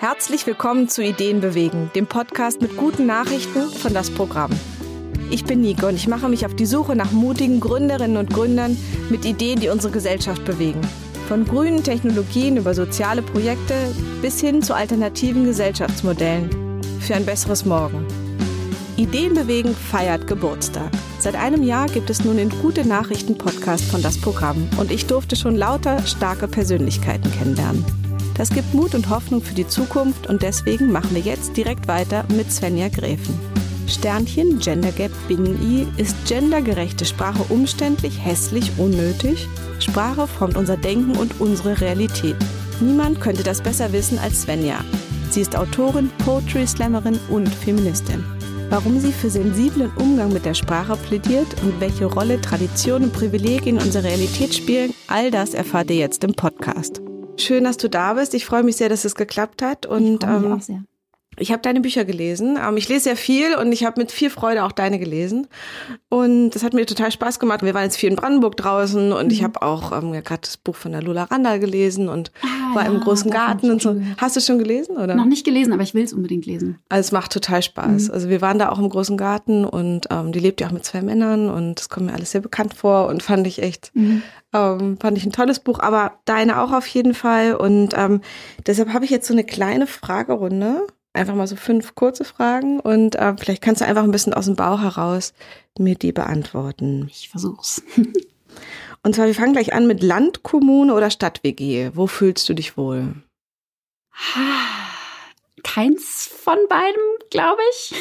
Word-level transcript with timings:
Herzlich 0.00 0.46
willkommen 0.46 0.88
zu 0.88 1.02
Ideen 1.02 1.40
bewegen, 1.40 1.90
dem 1.96 2.06
Podcast 2.06 2.62
mit 2.62 2.76
guten 2.76 3.06
Nachrichten 3.06 3.68
von 3.68 3.92
das 3.92 4.12
Programm. 4.12 4.52
Ich 5.28 5.44
bin 5.44 5.60
Nico 5.60 5.88
und 5.88 5.96
ich 5.96 6.06
mache 6.06 6.28
mich 6.28 6.46
auf 6.46 6.54
die 6.54 6.66
Suche 6.66 6.94
nach 6.94 7.10
mutigen 7.10 7.58
Gründerinnen 7.58 8.16
und 8.16 8.32
Gründern 8.32 8.76
mit 9.10 9.24
Ideen, 9.24 9.58
die 9.58 9.70
unsere 9.70 9.92
Gesellschaft 9.92 10.44
bewegen. 10.44 10.80
Von 11.26 11.44
grünen 11.44 11.82
Technologien 11.82 12.58
über 12.58 12.74
soziale 12.74 13.22
Projekte 13.22 13.74
bis 14.22 14.40
hin 14.40 14.62
zu 14.62 14.72
alternativen 14.72 15.42
Gesellschaftsmodellen 15.42 16.48
für 17.00 17.16
ein 17.16 17.26
besseres 17.26 17.64
Morgen. 17.64 18.06
Ideen 18.96 19.34
bewegen 19.34 19.74
feiert 19.74 20.28
Geburtstag. 20.28 20.92
Seit 21.18 21.34
einem 21.34 21.64
Jahr 21.64 21.88
gibt 21.88 22.08
es 22.08 22.24
nun 22.24 22.36
den 22.36 22.50
Gute 22.62 22.86
Nachrichten 22.86 23.36
Podcast 23.36 23.82
von 23.86 24.00
das 24.00 24.16
Programm 24.16 24.68
und 24.76 24.92
ich 24.92 25.06
durfte 25.06 25.34
schon 25.34 25.56
lauter 25.56 26.00
starke 26.06 26.46
Persönlichkeiten 26.46 27.32
kennenlernen. 27.32 28.07
Das 28.38 28.50
gibt 28.50 28.72
Mut 28.72 28.94
und 28.94 29.10
Hoffnung 29.10 29.42
für 29.42 29.54
die 29.54 29.66
Zukunft 29.66 30.28
und 30.28 30.42
deswegen 30.42 30.92
machen 30.92 31.12
wir 31.12 31.20
jetzt 31.20 31.56
direkt 31.56 31.88
weiter 31.88 32.24
mit 32.34 32.52
Svenja 32.52 32.88
Gräfen. 32.88 33.38
Sternchen 33.88 34.60
Gender 34.60 34.92
Gap 34.92 35.10
Binnen-I 35.26 35.88
ist 35.96 36.14
gendergerechte 36.26 37.04
Sprache 37.04 37.42
umständlich, 37.48 38.24
hässlich, 38.24 38.70
unnötig? 38.78 39.48
Sprache 39.80 40.28
formt 40.28 40.56
unser 40.56 40.76
Denken 40.76 41.16
und 41.16 41.40
unsere 41.40 41.80
Realität. 41.80 42.36
Niemand 42.80 43.20
könnte 43.20 43.42
das 43.42 43.60
besser 43.60 43.92
wissen 43.92 44.18
als 44.20 44.42
Svenja. 44.42 44.84
Sie 45.30 45.40
ist 45.40 45.56
Autorin, 45.56 46.10
Poetry 46.24 46.66
Slammerin 46.66 47.18
und 47.28 47.48
Feministin. 47.48 48.24
Warum 48.70 49.00
sie 49.00 49.12
für 49.12 49.30
sensiblen 49.30 49.90
Umgang 49.96 50.32
mit 50.32 50.44
der 50.44 50.54
Sprache 50.54 50.96
plädiert 50.96 51.48
und 51.62 51.80
welche 51.80 52.04
Rolle 52.04 52.40
Tradition 52.40 53.04
und 53.04 53.12
Privilegien 53.12 53.78
in 53.78 53.82
unserer 53.82 54.04
Realität 54.04 54.54
spielen, 54.54 54.94
all 55.08 55.30
das 55.30 55.54
erfahrt 55.54 55.90
ihr 55.90 55.96
jetzt 55.96 56.22
im 56.22 56.34
Podcast. 56.34 57.00
Schön, 57.38 57.64
dass 57.64 57.76
du 57.76 57.88
da 57.88 58.14
bist. 58.14 58.34
Ich 58.34 58.44
freue 58.44 58.62
mich 58.62 58.76
sehr, 58.76 58.88
dass 58.88 59.04
es 59.04 59.14
geklappt 59.14 59.62
hat. 59.62 59.86
Und, 59.86 60.14
ich 60.14 60.28
freue 60.28 60.40
mich 60.40 60.46
ähm, 60.46 60.52
auch 60.52 60.62
sehr. 60.62 60.82
Ich 61.40 61.52
habe 61.52 61.62
deine 61.62 61.80
Bücher 61.80 62.04
gelesen. 62.04 62.58
Ähm, 62.62 62.76
ich 62.76 62.88
lese 62.88 63.04
sehr 63.04 63.16
viel 63.16 63.54
und 63.56 63.72
ich 63.72 63.84
habe 63.84 64.00
mit 64.00 64.12
viel 64.12 64.30
Freude 64.30 64.64
auch 64.64 64.72
deine 64.72 64.98
gelesen. 64.98 65.46
Und 66.08 66.50
das 66.50 66.62
hat 66.62 66.74
mir 66.74 66.86
total 66.86 67.12
Spaß 67.12 67.38
gemacht. 67.38 67.62
Wir 67.62 67.74
waren 67.74 67.84
jetzt 67.84 67.96
viel 67.96 68.10
in 68.10 68.16
Brandenburg 68.16 68.56
draußen 68.56 69.12
und 69.12 69.26
mhm. 69.26 69.30
ich 69.30 69.42
habe 69.42 69.62
auch 69.62 69.92
ähm, 69.92 70.12
gerade 70.12 70.40
das 70.42 70.56
Buch 70.56 70.76
von 70.76 70.92
der 70.92 71.02
Lola 71.02 71.24
Randall 71.24 71.60
gelesen 71.60 72.08
und 72.08 72.32
ah, 72.42 72.74
war 72.74 72.84
ja, 72.84 72.90
im 72.90 73.00
großen 73.00 73.30
Garten 73.30 73.70
und 73.70 73.82
so. 73.82 74.00
Hast 74.16 74.36
du 74.36 74.40
schon 74.40 74.58
gelesen 74.58 74.96
oder? 74.96 75.14
Noch 75.14 75.24
nicht 75.24 75.44
gelesen, 75.44 75.72
aber 75.72 75.82
ich 75.82 75.94
will 75.94 76.04
es 76.04 76.12
unbedingt 76.12 76.46
lesen. 76.46 76.78
Also 76.88 77.08
es 77.08 77.12
macht 77.12 77.32
total 77.32 77.62
Spaß. 77.62 78.08
Mhm. 78.08 78.14
Also 78.14 78.28
wir 78.28 78.40
waren 78.40 78.58
da 78.58 78.70
auch 78.70 78.78
im 78.78 78.88
großen 78.88 79.16
Garten 79.16 79.64
und 79.64 80.06
ähm, 80.10 80.32
die 80.32 80.40
lebt 80.40 80.60
ja 80.60 80.68
auch 80.68 80.72
mit 80.72 80.84
zwei 80.84 81.02
Männern 81.02 81.48
und 81.50 81.76
das 81.76 81.88
kommt 81.88 82.06
mir 82.06 82.14
alles 82.14 82.32
sehr 82.32 82.40
bekannt 82.40 82.74
vor 82.74 83.08
und 83.08 83.22
fand 83.22 83.46
ich 83.46 83.62
echt, 83.62 83.90
mhm. 83.94 84.22
ähm, 84.52 84.96
fand 85.00 85.16
ich 85.18 85.24
ein 85.24 85.32
tolles 85.32 85.60
Buch. 85.60 85.80
Aber 85.80 86.18
deine 86.24 86.60
auch 86.60 86.72
auf 86.72 86.86
jeden 86.86 87.14
Fall 87.14 87.54
und 87.54 87.94
ähm, 87.96 88.20
deshalb 88.66 88.92
habe 88.92 89.04
ich 89.04 89.10
jetzt 89.10 89.26
so 89.26 89.34
eine 89.34 89.44
kleine 89.44 89.86
Fragerunde 89.86 90.86
einfach 91.12 91.34
mal 91.34 91.46
so 91.46 91.56
fünf 91.56 91.94
kurze 91.94 92.24
Fragen 92.24 92.80
und 92.80 93.16
äh, 93.16 93.34
vielleicht 93.36 93.62
kannst 93.62 93.80
du 93.80 93.86
einfach 93.86 94.04
ein 94.04 94.10
bisschen 94.10 94.34
aus 94.34 94.46
dem 94.46 94.56
Bauch 94.56 94.80
heraus 94.80 95.32
mir 95.78 95.94
die 95.94 96.12
beantworten. 96.12 97.08
Ich 97.10 97.28
versuch's. 97.28 97.82
und 99.02 99.14
zwar, 99.14 99.26
wir 99.26 99.34
fangen 99.34 99.52
gleich 99.52 99.72
an 99.72 99.86
mit 99.86 100.02
Land, 100.02 100.42
Kommune 100.42 100.94
oder 100.94 101.10
Stadt-WG. 101.10 101.90
Wo 101.94 102.06
fühlst 102.06 102.48
du 102.48 102.54
dich 102.54 102.76
wohl? 102.76 103.14
Keins 105.64 106.26
von 106.32 106.58
beidem, 106.68 107.02
glaube 107.30 107.60
ich. 107.72 107.94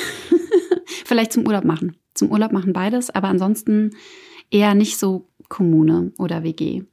vielleicht 1.06 1.34
zum 1.34 1.46
Urlaub 1.48 1.66
machen. 1.66 1.98
Zum 2.14 2.32
Urlaub 2.32 2.52
machen 2.52 2.74
beides, 2.74 3.10
aber 3.10 3.28
ansonsten 3.28 3.96
eher 4.50 4.74
nicht 4.74 4.98
so 4.98 5.28
Kommune 5.50 6.12
oder 6.18 6.44
WG. 6.44 6.84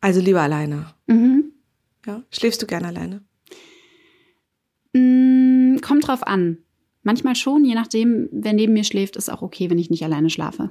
Also 0.00 0.20
lieber 0.20 0.42
alleine. 0.42 0.94
Mhm. 1.06 1.52
Ja. 2.06 2.22
Schläfst 2.30 2.62
du 2.62 2.66
gerne 2.66 2.88
alleine? 2.88 3.22
Mm, 4.96 5.80
kommt 5.82 6.06
drauf 6.06 6.26
an. 6.26 6.58
Manchmal 7.02 7.36
schon, 7.36 7.64
je 7.64 7.74
nachdem, 7.74 8.28
wer 8.32 8.52
neben 8.52 8.72
mir 8.72 8.84
schläft, 8.84 9.16
ist 9.16 9.30
auch 9.30 9.42
okay, 9.42 9.70
wenn 9.70 9.78
ich 9.78 9.90
nicht 9.90 10.02
alleine 10.02 10.30
schlafe. 10.30 10.70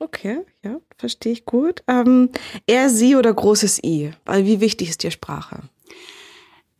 Okay, 0.00 0.42
ja, 0.64 0.80
verstehe 0.96 1.32
ich 1.32 1.44
gut. 1.44 1.82
Ähm, 1.88 2.30
eher 2.66 2.88
Sie 2.88 3.16
oder 3.16 3.34
großes 3.34 3.82
I? 3.84 4.12
Weil 4.24 4.46
wie 4.46 4.60
wichtig 4.60 4.88
ist 4.90 5.02
dir 5.02 5.10
Sprache? 5.10 5.62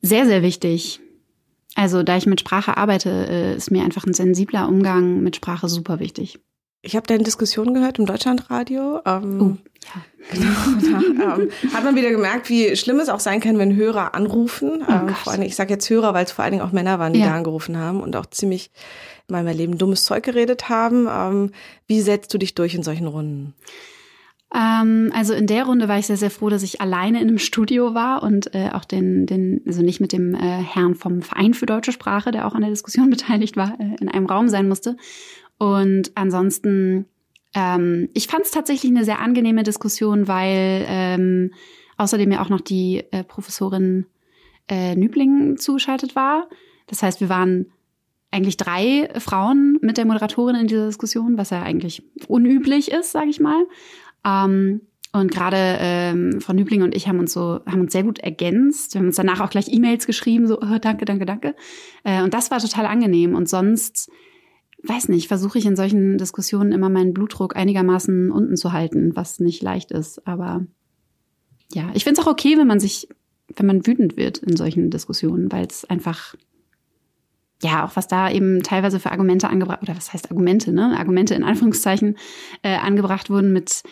Sehr, 0.01 0.25
sehr 0.27 0.43
wichtig. 0.43 1.01
Also, 1.75 2.03
da 2.03 2.17
ich 2.17 2.27
mit 2.27 2.41
Sprache 2.41 2.77
arbeite, 2.77 3.11
äh, 3.29 3.57
ist 3.57 3.71
mir 3.71 3.83
einfach 3.83 4.07
ein 4.07 4.15
sensibler 4.15 4.69
Umgang 4.69 5.21
mit 5.21 5.37
Sprache 5.37 5.69
super 5.69 5.99
wichtig. 5.99 6.39
Ich 6.81 6.95
habe 6.95 7.07
deine 7.07 7.25
Diskussion 7.25 7.75
gehört 7.75 7.99
im 7.99 8.07
Deutschlandradio. 8.07 9.01
Ähm, 9.05 9.43
oh, 9.43 9.71
ja. 9.85 10.03
Genau, 10.31 11.17
da, 11.19 11.37
ähm, 11.37 11.51
hat 11.73 11.85
man 11.85 11.97
wieder 11.97 12.11
gemerkt, 12.11 12.51
wie 12.51 12.77
schlimm 12.77 13.01
es 13.01 13.09
auch 13.09 13.21
sein 13.21 13.41
kann, 13.41 13.59
wenn 13.59 13.75
Hörer 13.75 14.15
anrufen. 14.15 14.85
Oh 14.87 14.93
ähm, 14.93 15.09
vor 15.15 15.33
allem, 15.33 15.43
ich 15.43 15.57
sage 15.57 15.73
jetzt 15.73 15.89
Hörer, 15.89 16.13
weil 16.13 16.25
es 16.27 16.33
vor 16.33 16.45
allen 16.45 16.53
Dingen 16.53 16.65
auch 16.65 16.73
Männer 16.73 16.99
waren, 16.99 17.15
die 17.15 17.21
ja. 17.21 17.29
da 17.29 17.35
angerufen 17.35 17.79
haben 17.79 18.01
und 18.01 18.15
auch 18.15 18.27
ziemlich 18.27 18.71
in 19.27 19.35
meinem 19.35 19.57
Leben 19.57 19.79
dummes 19.79 20.05
Zeug 20.05 20.25
geredet 20.25 20.69
haben. 20.69 21.09
Ähm, 21.11 21.53
wie 21.87 22.03
setzt 22.03 22.35
du 22.35 22.39
dich 22.39 22.55
durch 22.55 22.75
in 22.75 22.83
solchen 22.83 23.07
Runden? 23.07 23.55
Ähm, 24.55 25.13
also 25.15 25.35
in 25.35 25.47
der 25.47 25.65
Runde 25.65 25.89
war 25.89 25.99
ich 25.99 26.07
sehr, 26.07 26.17
sehr 26.17 26.31
froh, 26.31 26.49
dass 26.49 26.63
ich 26.63 26.81
alleine 26.81 27.21
in 27.21 27.29
einem 27.29 27.39
Studio 27.39 27.95
war 27.95 28.23
und 28.23 28.55
äh, 28.55 28.71
auch 28.73 28.85
den, 28.85 29.27
den, 29.27 29.61
also 29.67 29.83
nicht 29.83 30.01
mit 30.01 30.13
dem 30.13 30.35
äh, 30.35 30.39
Herrn 30.39 30.95
vom 30.95 31.21
Verein 31.23 31.53
für 31.53 31.67
deutsche 31.67 31.93
Sprache, 31.93 32.31
der 32.31 32.47
auch 32.47 32.55
an 32.55 32.63
der 32.63 32.71
Diskussion 32.71 33.11
beteiligt 33.11 33.57
war, 33.57 33.79
äh, 33.79 33.97
in 34.01 34.09
einem 34.09 34.27
Raum 34.27 34.49
sein 34.49 34.69
musste. 34.69 34.97
Und 35.59 36.13
ansonsten, 36.15 37.07
ähm, 37.55 38.09
ich 38.15 38.29
fand 38.29 38.45
es 38.45 38.51
tatsächlich 38.51 38.91
eine 38.91 39.05
sehr 39.05 39.21
angenehme 39.21 39.65
Diskussion, 39.65 40.29
weil 40.29 40.85
ähm, 40.89 41.53
außerdem 41.97 42.31
ja 42.33 42.43
auch 42.43 42.49
noch 42.49 42.61
die 42.61 43.05
äh, 43.11 43.25
Professorin 43.25 44.07
äh, 44.69 44.95
Nübling 44.95 45.57
zugeschaltet 45.59 46.15
war. 46.17 46.49
Das 46.87 47.03
heißt, 47.03 47.21
wir 47.21 47.29
waren 47.29 47.67
eigentlich 48.31 48.57
drei 48.57 49.09
Frauen 49.19 49.79
mit 49.81 49.97
der 49.97 50.07
Moderatorin 50.07 50.57
in 50.57 50.67
dieser 50.67 50.87
Diskussion, 50.87 51.39
was 51.39 51.51
ja 51.51 51.63
eigentlich 51.63 52.03
unüblich 52.29 52.91
ist, 52.91 53.13
sage 53.13 53.31
ich 53.31 53.41
mal. 53.41 53.67
Ähm, 54.25 54.83
und 55.13 55.31
gerade 55.31 55.79
ähm, 55.81 56.41
Frau 56.41 56.53
Nübling 56.53 56.83
und 56.83 56.95
ich 56.95 57.09
haben 57.09 57.19
uns 57.19 57.33
so, 57.33 57.61
haben 57.67 57.81
uns 57.81 57.93
sehr 57.93 58.03
gut 58.03 58.19
ergänzt. 58.19 58.95
Wir 58.95 59.01
haben 59.01 59.07
uns 59.07 59.17
danach 59.17 59.41
auch 59.41 59.49
gleich 59.51 59.73
E-Mails 59.73 60.07
geschrieben, 60.07 60.47
so 60.47 60.61
oh, 60.61 60.79
danke, 60.81 61.07
danke, 61.07 61.25
danke. 61.25 61.55
Äh, 62.05 62.23
und 62.23 62.35
das 62.35 62.51
war 62.51 62.59
total 62.59 62.87
angenehm. 62.87 63.35
Und 63.35 63.49
sonst 63.49 64.11
weiß 64.83 65.09
nicht, 65.09 65.29
versuche 65.29 65.59
ich 65.59 65.67
in 65.67 65.77
solchen 65.77 66.19
Diskussionen 66.19 66.73
immer 66.73 66.89
meinen 66.89 67.15
Blutdruck 67.15 67.57
einigermaßen 67.57 68.31
unten 68.31 68.57
zu 68.57 68.73
halten, 68.73 69.17
was 69.17 69.41
nicht 69.41 69.63
leicht 69.63 69.91
ist. 69.91 70.27
Aber 70.27 70.65
ja, 71.73 71.91
ich 71.95 72.05
finde 72.05 72.21
es 72.21 72.27
auch 72.27 72.31
okay, 72.31 72.57
wenn 72.57 72.67
man 72.67 72.81
sich, 72.81 73.09
wenn 73.55 73.67
man 73.67 73.87
wütend 73.87 74.17
wird 74.17 74.39
in 74.39 74.57
solchen 74.57 74.91
Diskussionen, 74.91 75.51
weil 75.51 75.67
es 75.67 75.85
einfach, 75.85 76.35
ja, 77.63 77.85
auch 77.85 77.97
was 77.97 78.07
da 78.09 78.31
eben 78.31 78.63
teilweise 78.63 79.01
für 79.01 79.11
Argumente 79.11 79.49
angebracht, 79.49 79.83
oder 79.83 79.97
was 79.97 80.13
heißt 80.13 80.31
Argumente, 80.31 80.73
ne? 80.73 80.97
Argumente 80.97 81.35
in 81.35 81.43
Anführungszeichen 81.43 82.17
äh, 82.63 82.77
angebracht 82.77 83.31
wurden 83.31 83.53
mit 83.53 83.83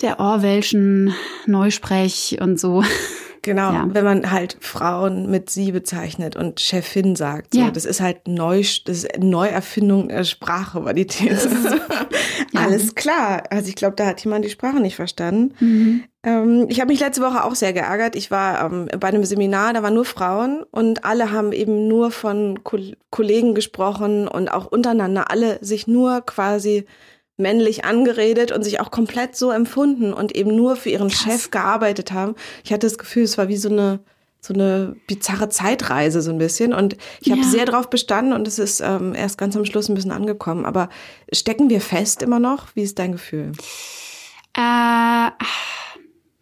der 0.00 0.18
Orwellschen 0.18 1.14
Neusprech 1.46 2.38
und 2.40 2.58
so. 2.58 2.82
Genau, 3.42 3.72
ja. 3.72 3.88
wenn 3.90 4.04
man 4.04 4.30
halt 4.30 4.56
Frauen 4.60 5.28
mit 5.28 5.50
sie 5.50 5.72
bezeichnet 5.72 6.36
und 6.36 6.60
Chefin 6.60 7.16
sagt. 7.16 7.54
So, 7.54 7.60
ja. 7.60 7.70
Das 7.72 7.84
ist 7.84 8.00
halt 8.00 8.28
Neu, 8.28 8.62
das 8.84 8.98
ist 8.98 9.18
Neuerfindung 9.18 10.08
der 10.08 10.22
Sprache, 10.22 10.84
war 10.84 10.94
die 10.94 11.08
These. 11.08 11.50
ja. 12.52 12.60
Alles 12.60 12.94
klar. 12.94 13.42
Also 13.50 13.68
ich 13.68 13.74
glaube, 13.74 13.96
da 13.96 14.06
hat 14.06 14.22
jemand 14.22 14.44
die 14.44 14.50
Sprache 14.50 14.78
nicht 14.78 14.94
verstanden. 14.94 15.54
Mhm. 15.58 16.04
Ähm, 16.22 16.66
ich 16.68 16.80
habe 16.80 16.92
mich 16.92 17.00
letzte 17.00 17.22
Woche 17.22 17.42
auch 17.42 17.56
sehr 17.56 17.72
geärgert. 17.72 18.14
Ich 18.14 18.30
war 18.30 18.64
ähm, 18.64 18.88
bei 19.00 19.08
einem 19.08 19.24
Seminar, 19.24 19.72
da 19.72 19.82
waren 19.82 19.94
nur 19.94 20.04
Frauen 20.04 20.62
und 20.70 21.04
alle 21.04 21.32
haben 21.32 21.52
eben 21.52 21.88
nur 21.88 22.12
von 22.12 22.62
Ko 22.62 22.78
Kollegen 23.10 23.54
gesprochen 23.54 24.28
und 24.28 24.52
auch 24.52 24.66
untereinander 24.66 25.30
alle 25.32 25.58
sich 25.62 25.88
nur 25.88 26.20
quasi 26.20 26.86
männlich 27.42 27.84
angeredet 27.84 28.52
und 28.52 28.62
sich 28.62 28.80
auch 28.80 28.90
komplett 28.90 29.36
so 29.36 29.50
empfunden 29.50 30.14
und 30.14 30.34
eben 30.34 30.54
nur 30.54 30.76
für 30.76 30.88
ihren 30.88 31.08
Krass. 31.08 31.22
Chef 31.22 31.50
gearbeitet 31.50 32.12
haben. 32.12 32.34
Ich 32.64 32.72
hatte 32.72 32.86
das 32.86 32.96
Gefühl, 32.96 33.24
es 33.24 33.36
war 33.36 33.48
wie 33.48 33.56
so 33.56 33.68
eine 33.68 34.00
so 34.44 34.54
eine 34.54 34.96
bizarre 35.06 35.50
Zeitreise 35.50 36.20
so 36.20 36.32
ein 36.32 36.38
bisschen 36.38 36.72
und 36.74 36.96
ich 37.20 37.30
habe 37.30 37.42
ja. 37.42 37.46
sehr 37.46 37.64
drauf 37.64 37.88
bestanden 37.90 38.32
und 38.32 38.48
es 38.48 38.58
ist 38.58 38.80
ähm, 38.80 39.14
erst 39.14 39.38
ganz 39.38 39.56
am 39.56 39.64
Schluss 39.64 39.88
ein 39.88 39.94
bisschen 39.94 40.10
angekommen. 40.10 40.66
Aber 40.66 40.88
stecken 41.32 41.70
wir 41.70 41.80
fest 41.80 42.22
immer 42.22 42.40
noch? 42.40 42.66
Wie 42.74 42.82
ist 42.82 42.98
dein 42.98 43.12
Gefühl? 43.12 43.52
Äh, 44.56 45.30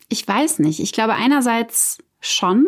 ich 0.08 0.26
weiß 0.26 0.60
nicht. 0.60 0.80
Ich 0.80 0.92
glaube 0.92 1.12
einerseits 1.12 1.98
schon, 2.20 2.66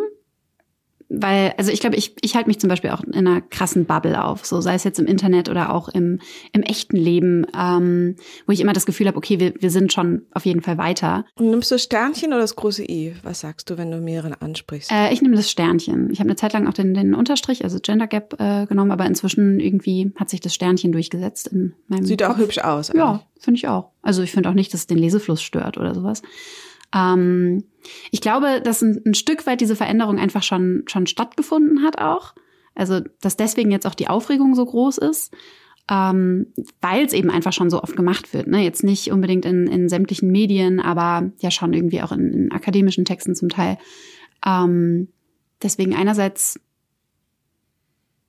weil, 1.15 1.53
also 1.59 1.71
ich 1.71 1.81
glaube, 1.81 1.97
ich, 1.97 2.15
ich 2.23 2.35
halte 2.35 2.49
mich 2.49 2.59
zum 2.59 2.69
Beispiel 2.69 2.91
auch 2.91 3.03
in 3.05 3.15
einer 3.15 3.41
krassen 3.41 3.85
Bubble 3.85 4.25
auf, 4.25 4.47
so 4.47 4.61
sei 4.61 4.75
es 4.75 4.85
jetzt 4.85 4.99
im 4.99 5.07
Internet 5.07 5.49
oder 5.49 5.75
auch 5.75 5.89
im, 5.89 6.21
im 6.53 6.63
echten 6.63 6.97
Leben, 6.97 7.47
ähm, 7.59 8.17
wo 8.47 8.53
ich 8.53 8.61
immer 8.61 8.73
das 8.73 8.87
Gefühl 8.87 9.07
habe, 9.09 9.19
okay, 9.19 9.39
wir, 9.39 9.55
wir 9.59 9.71
sind 9.71 9.93
schon 9.93 10.23
auf 10.33 10.47
jeden 10.47 10.63
Fall 10.63 10.79
weiter. 10.79 11.27
Und 11.35 11.51
nimmst 11.51 11.71
du 11.71 11.75
das 11.75 11.83
Sternchen 11.83 12.33
oder 12.33 12.41
das 12.41 12.57
große 12.57 12.83
I? 12.85 13.15
Was 13.23 13.41
sagst 13.41 13.69
du, 13.69 13.77
wenn 13.77 13.91
du 13.91 13.99
mehrere 13.99 14.41
ansprichst? 14.41 14.91
Äh, 14.91 15.13
ich 15.13 15.21
nehme 15.21 15.37
das 15.37 15.51
Sternchen. 15.51 16.11
Ich 16.11 16.21
habe 16.21 16.31
eine 16.31 16.37
Zeit 16.37 16.55
lang 16.55 16.67
auch 16.67 16.75
den, 16.75 16.95
den 16.95 17.15
Unterstrich, 17.15 17.65
also 17.65 17.79
Gender 17.81 18.07
Gap 18.07 18.37
äh, 18.41 18.67
genommen, 18.67 18.91
aber 18.91 19.05
inzwischen 19.05 19.61
irgendwie 19.61 20.13
hat 20.17 20.31
sich 20.31 20.41
das 20.41 20.55
Sternchen 20.55 20.93
durchgesetzt 20.93 21.49
in 21.49 21.75
meinem 21.89 22.07
Sieht 22.07 22.23
Kopf. 22.23 22.31
auch 22.35 22.39
hübsch 22.39 22.59
aus. 22.59 22.91
Eigentlich. 22.91 23.01
Ja, 23.01 23.23
finde 23.39 23.59
ich 23.59 23.69
auch. 23.69 23.91
Also 24.03 24.23
ich 24.23 24.33
finde 24.33 24.49
auch 24.49 24.55
nicht, 24.55 24.73
dass 24.73 24.81
es 24.81 24.87
den 24.87 24.99
Lesefluss 24.99 25.43
stört 25.43 25.77
oder 25.77 25.95
sowas. 25.95 26.23
Ähm, 26.95 27.65
ich 28.11 28.21
glaube, 28.21 28.61
dass 28.63 28.83
ein, 28.83 29.01
ein, 29.07 29.15
Stück 29.15 29.47
weit 29.47 29.61
diese 29.61 29.77
Veränderung 29.77 30.19
einfach 30.19 30.43
schon, 30.43 30.85
schon 30.87 31.07
stattgefunden 31.07 31.83
hat 31.83 31.99
auch. 32.01 32.35
Also, 32.75 33.01
dass 33.21 33.37
deswegen 33.37 33.71
jetzt 33.71 33.87
auch 33.87 33.95
die 33.95 34.09
Aufregung 34.09 34.55
so 34.55 34.65
groß 34.65 34.99
ist, 34.99 35.35
ähm, 35.91 36.47
weil 36.81 37.05
es 37.05 37.13
eben 37.13 37.31
einfach 37.31 37.53
schon 37.53 37.71
so 37.71 37.83
oft 37.83 37.97
gemacht 37.97 38.33
wird. 38.33 38.47
Ne? 38.47 38.63
Jetzt 38.63 38.85
nicht 38.85 39.11
unbedingt 39.11 39.45
in, 39.45 39.67
in 39.67 39.89
sämtlichen 39.89 40.31
Medien, 40.31 40.81
aber 40.81 41.31
ja 41.41 41.51
schon 41.51 41.73
irgendwie 41.73 42.03
auch 42.03 42.13
in, 42.13 42.33
in 42.33 42.53
akademischen 42.53 43.05
Texten 43.05 43.35
zum 43.35 43.49
Teil. 43.49 43.79
Ähm, 44.47 45.09
deswegen 45.63 45.95
einerseits 45.95 46.61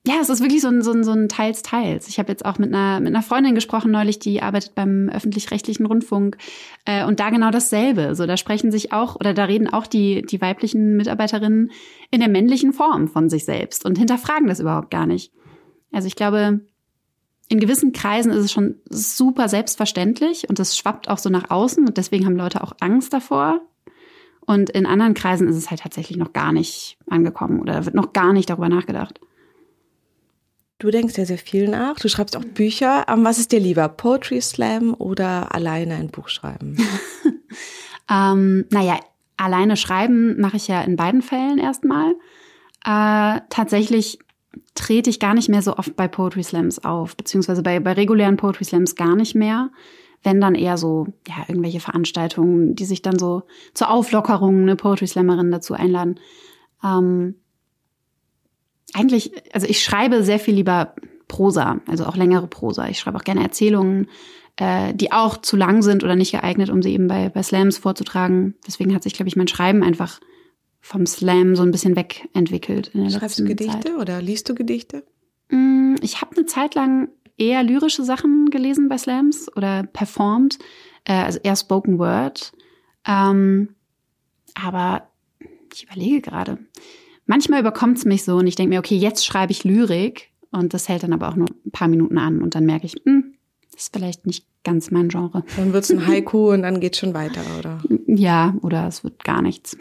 ja, 0.05 0.15
es 0.21 0.29
ist 0.29 0.41
wirklich 0.41 0.61
so 0.61 0.67
ein, 0.67 0.81
so 0.81 0.91
ein, 0.91 1.05
so 1.05 1.11
ein 1.11 1.29
Teils-Teils. 1.29 2.09
Ich 2.09 2.19
habe 2.19 2.29
jetzt 2.29 2.43
auch 2.43 2.57
mit 2.57 2.73
einer, 2.73 2.99
mit 2.99 3.15
einer 3.15 3.23
Freundin 3.23 3.55
gesprochen 3.55 3.89
neulich, 3.89 4.19
die 4.19 4.41
arbeitet 4.41 4.75
beim 4.75 5.07
öffentlich-rechtlichen 5.07 5.85
Rundfunk 5.85 6.37
äh, 6.83 7.05
und 7.05 7.21
da 7.21 7.29
genau 7.29 7.51
dasselbe. 7.51 8.13
So, 8.13 8.25
da 8.25 8.35
sprechen 8.35 8.69
sich 8.69 8.91
auch 8.91 9.15
oder 9.15 9.33
da 9.33 9.45
reden 9.45 9.71
auch 9.71 9.87
die, 9.87 10.21
die 10.23 10.41
weiblichen 10.41 10.97
Mitarbeiterinnen 10.97 11.71
in 12.11 12.19
der 12.19 12.27
männlichen 12.27 12.73
Form 12.73 13.07
von 13.07 13.29
sich 13.29 13.45
selbst 13.45 13.85
und 13.85 13.97
hinterfragen 13.97 14.47
das 14.47 14.59
überhaupt 14.59 14.91
gar 14.91 15.05
nicht. 15.05 15.31
Also 15.93 16.07
ich 16.07 16.17
glaube, 16.17 16.59
in 17.47 17.59
gewissen 17.61 17.93
Kreisen 17.93 18.31
ist 18.31 18.43
es 18.43 18.51
schon 18.51 18.75
super 18.89 19.47
selbstverständlich 19.47 20.49
und 20.49 20.59
es 20.59 20.77
schwappt 20.77 21.07
auch 21.07 21.17
so 21.17 21.29
nach 21.29 21.49
außen 21.49 21.87
und 21.87 21.97
deswegen 21.97 22.25
haben 22.25 22.35
Leute 22.35 22.61
auch 22.61 22.73
Angst 22.81 23.13
davor. 23.13 23.61
Und 24.45 24.69
in 24.69 24.85
anderen 24.85 25.13
Kreisen 25.13 25.47
ist 25.47 25.55
es 25.55 25.69
halt 25.69 25.79
tatsächlich 25.79 26.17
noch 26.17 26.33
gar 26.33 26.51
nicht 26.51 26.97
angekommen 27.07 27.61
oder 27.61 27.85
wird 27.85 27.95
noch 27.95 28.11
gar 28.11 28.33
nicht 28.33 28.49
darüber 28.49 28.67
nachgedacht. 28.67 29.21
Du 30.83 30.91
denkst 30.91 31.17
ja 31.17 31.23
sehr 31.23 31.37
viel 31.37 31.69
nach. 31.69 31.95
Du 31.95 32.09
schreibst 32.09 32.35
auch 32.35 32.43
Bücher. 32.43 33.05
Was 33.07 33.39
ist 33.39 33.53
dir 33.53 33.61
lieber? 33.61 33.87
Poetry 33.87 34.41
Slam 34.41 34.93
oder 34.93 35.55
alleine 35.55 35.95
ein 35.95 36.09
Buch 36.09 36.27
schreiben? 36.27 36.75
ähm, 38.11 38.65
naja, 38.69 38.99
alleine 39.37 39.77
schreiben 39.77 40.41
mache 40.41 40.57
ich 40.57 40.67
ja 40.67 40.81
in 40.81 40.97
beiden 40.97 41.21
Fällen 41.21 41.57
erstmal. 41.57 42.15
Äh, 42.83 43.39
tatsächlich 43.49 44.19
trete 44.75 45.09
ich 45.09 45.21
gar 45.21 45.33
nicht 45.33 45.47
mehr 45.47 45.61
so 45.61 45.77
oft 45.77 45.95
bei 45.95 46.09
Poetry 46.09 46.43
Slams 46.43 46.83
auf, 46.83 47.15
beziehungsweise 47.15 47.63
bei, 47.63 47.79
bei 47.79 47.93
regulären 47.93 48.35
Poetry 48.35 48.65
Slams 48.65 48.97
gar 48.97 49.15
nicht 49.15 49.35
mehr. 49.35 49.69
Wenn 50.21 50.41
dann 50.41 50.53
eher 50.53 50.77
so, 50.77 51.07
ja, 51.29 51.45
irgendwelche 51.47 51.79
Veranstaltungen, 51.79 52.75
die 52.75 52.83
sich 52.83 53.01
dann 53.01 53.17
so 53.17 53.43
zur 53.73 53.89
Auflockerung 53.89 54.63
eine 54.63 54.75
Poetry 54.75 55.07
Slammerin 55.07 55.49
dazu 55.49 55.75
einladen. 55.75 56.19
Ähm, 56.83 57.35
eigentlich, 58.93 59.31
also 59.53 59.67
ich 59.67 59.83
schreibe 59.83 60.23
sehr 60.23 60.39
viel 60.39 60.55
lieber 60.55 60.95
Prosa, 61.27 61.81
also 61.87 62.05
auch 62.05 62.15
längere 62.15 62.47
Prosa. 62.47 62.87
Ich 62.89 62.99
schreibe 62.99 63.17
auch 63.17 63.23
gerne 63.23 63.41
Erzählungen, 63.41 64.07
äh, 64.57 64.93
die 64.93 65.11
auch 65.11 65.37
zu 65.37 65.57
lang 65.57 65.81
sind 65.81 66.03
oder 66.03 66.15
nicht 66.15 66.31
geeignet, 66.31 66.69
um 66.69 66.81
sie 66.81 66.93
eben 66.93 67.07
bei, 67.07 67.29
bei 67.29 67.41
Slams 67.41 67.77
vorzutragen. 67.77 68.55
Deswegen 68.67 68.93
hat 68.93 69.03
sich, 69.03 69.13
glaube 69.13 69.29
ich, 69.29 69.35
mein 69.35 69.47
Schreiben 69.47 69.83
einfach 69.83 70.19
vom 70.79 71.05
Slam 71.05 71.55
so 71.55 71.63
ein 71.63 71.71
bisschen 71.71 71.95
wegentwickelt. 71.95 72.91
Schreibst 73.09 73.39
du 73.39 73.45
Gedichte 73.45 73.89
Zeit. 73.89 73.97
oder 73.97 74.21
liest 74.21 74.49
du 74.49 74.55
Gedichte? 74.55 75.03
Mm, 75.49 75.95
ich 76.01 76.21
habe 76.21 76.35
eine 76.35 76.45
Zeit 76.45 76.75
lang 76.75 77.09
eher 77.37 77.63
lyrische 77.63 78.03
Sachen 78.03 78.49
gelesen 78.49 78.89
bei 78.89 78.97
Slams 78.97 79.49
oder 79.55 79.83
performt, 79.83 80.59
äh, 81.05 81.13
also 81.13 81.39
eher 81.41 81.55
Spoken 81.55 81.99
Word. 81.99 82.51
Ähm, 83.07 83.69
aber 84.55 85.07
ich 85.73 85.85
überlege 85.85 86.21
gerade 86.21 86.59
manchmal 87.25 87.61
überkommt 87.61 87.97
es 87.97 88.05
mich 88.05 88.23
so 88.23 88.37
und 88.37 88.47
ich 88.47 88.55
denke 88.55 88.69
mir, 88.69 88.79
okay, 88.79 88.95
jetzt 88.95 89.25
schreibe 89.25 89.51
ich 89.51 89.63
Lyrik 89.63 90.31
und 90.51 90.73
das 90.73 90.89
hält 90.89 91.03
dann 91.03 91.13
aber 91.13 91.29
auch 91.29 91.35
nur 91.35 91.47
ein 91.65 91.71
paar 91.71 91.87
Minuten 91.87 92.17
an 92.17 92.41
und 92.41 92.55
dann 92.55 92.65
merke 92.65 92.85
ich, 92.85 92.95
hm, 93.05 93.35
das 93.71 93.83
ist 93.83 93.93
vielleicht 93.93 94.25
nicht 94.25 94.45
ganz 94.63 94.91
mein 94.91 95.09
Genre. 95.09 95.43
Dann 95.57 95.73
wird 95.73 95.83
es 95.83 95.91
ein 95.91 96.07
Haiku 96.07 96.51
und 96.51 96.63
dann 96.63 96.79
geht 96.79 96.95
schon 96.95 97.13
weiter, 97.13 97.41
oder? 97.57 97.81
Ja, 98.07 98.55
oder 98.61 98.87
es 98.87 99.03
wird 99.03 99.23
gar 99.23 99.41
nichts. 99.41 99.77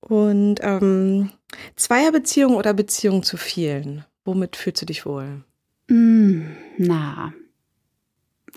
Und 0.00 0.56
ähm, 0.62 1.30
Zweierbeziehung 1.76 2.56
oder 2.56 2.74
Beziehung 2.74 3.22
zu 3.22 3.36
vielen? 3.36 4.04
Womit 4.24 4.56
fühlst 4.56 4.82
du 4.82 4.86
dich 4.86 5.06
wohl? 5.06 5.44
Mm, 5.88 6.42
na, 6.78 7.32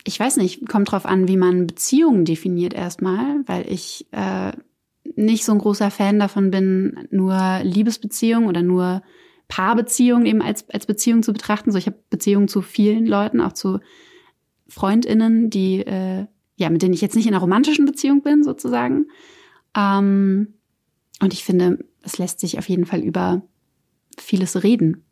ich 0.06 0.20
weiß 0.20 0.38
nicht, 0.38 0.68
kommt 0.68 0.92
drauf 0.92 1.06
an, 1.06 1.28
wie 1.28 1.38
man 1.38 1.68
Beziehungen 1.68 2.26
definiert 2.26 2.74
erstmal, 2.74 3.42
weil 3.46 3.72
ich 3.72 4.08
äh, 4.12 4.52
nicht 5.16 5.46
so 5.46 5.52
ein 5.52 5.60
großer 5.60 5.92
Fan 5.92 6.20
davon 6.20 6.52
bin, 6.52 7.08
nur 7.12 7.60
Liebesbeziehungen 7.64 8.48
oder 8.48 8.62
nur 8.62 9.04
Paarbeziehungen 9.48 10.26
eben 10.26 10.42
als, 10.42 10.70
als 10.70 10.86
Beziehung 10.86 11.24
zu 11.24 11.34
betrachten. 11.34 11.72
So, 11.72 11.78
ich 11.78 11.86
habe 11.86 12.00
Beziehungen 12.10 12.48
zu 12.48 12.62
vielen 12.62 13.06
Leuten, 13.06 13.42
auch 13.42 13.54
zu 13.54 13.80
FreundInnen, 14.68 15.50
die, 15.50 15.82
äh, 15.82 16.26
ja, 16.56 16.70
mit 16.70 16.82
denen 16.82 16.94
ich 16.94 17.02
jetzt 17.02 17.16
nicht 17.16 17.28
in 17.28 17.34
einer 17.34 17.42
romantischen 17.42 17.86
Beziehung 17.86 18.22
bin, 18.22 18.44
sozusagen. 18.44 19.08
Ähm, 19.76 20.54
und 21.22 21.34
ich 21.34 21.44
finde, 21.44 21.86
es 22.02 22.18
lässt 22.18 22.40
sich 22.40 22.58
auf 22.58 22.70
jeden 22.70 22.86
Fall 22.86 23.02
über 23.02 23.44
vieles 24.18 24.64
reden. 24.64 25.04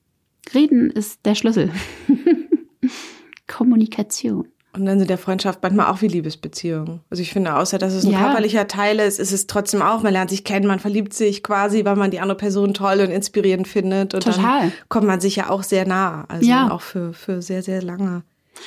Reden 0.54 0.90
ist 0.90 1.26
der 1.26 1.36
Schlüssel. 1.36 1.72
Kommunikation. 3.48 4.48
Und 4.74 4.86
dann 4.86 5.00
sind 5.00 5.10
der 5.10 5.18
Freundschaft 5.18 5.62
manchmal 5.62 5.88
auch 5.88 6.02
wie 6.02 6.08
Liebesbeziehungen. 6.08 7.02
Also 7.10 7.22
ich 7.22 7.34
finde, 7.34 7.56
außer 7.56 7.78
dass 7.78 7.94
es 7.94 8.06
ein 8.06 8.12
ja. 8.12 8.20
körperlicher 8.20 8.70
Teil 8.70 9.00
ist, 9.00 9.20
ist 9.20 9.34
es 9.34 9.46
trotzdem 9.46 9.82
auch, 9.82 10.02
man 10.02 10.14
lernt 10.14 10.30
sich 10.30 10.46
kennen, 10.46 10.66
man 10.66 10.80
verliebt 10.80 11.14
sich 11.14 11.44
quasi, 11.44 11.84
weil 11.84 11.98
man 11.98 12.10
die 12.10 12.22
andere 12.22 12.38
Person 12.38 12.74
toll 12.74 13.02
und 13.02 13.12
inspirierend 13.12 13.68
findet. 13.68 14.14
Und 14.14 14.24
Total. 14.24 14.62
dann 14.62 14.72
kommt 14.88 15.08
man 15.08 15.20
sich 15.20 15.36
ja 15.36 15.50
auch 15.50 15.64
sehr 15.64 15.86
nah. 15.86 16.24
Also 16.30 16.50
ja. 16.50 16.72
auch 16.72 16.82
für, 16.82 17.14
für 17.14 17.42
sehr, 17.42 17.64
sehr 17.64 17.82
lange. 17.82 18.24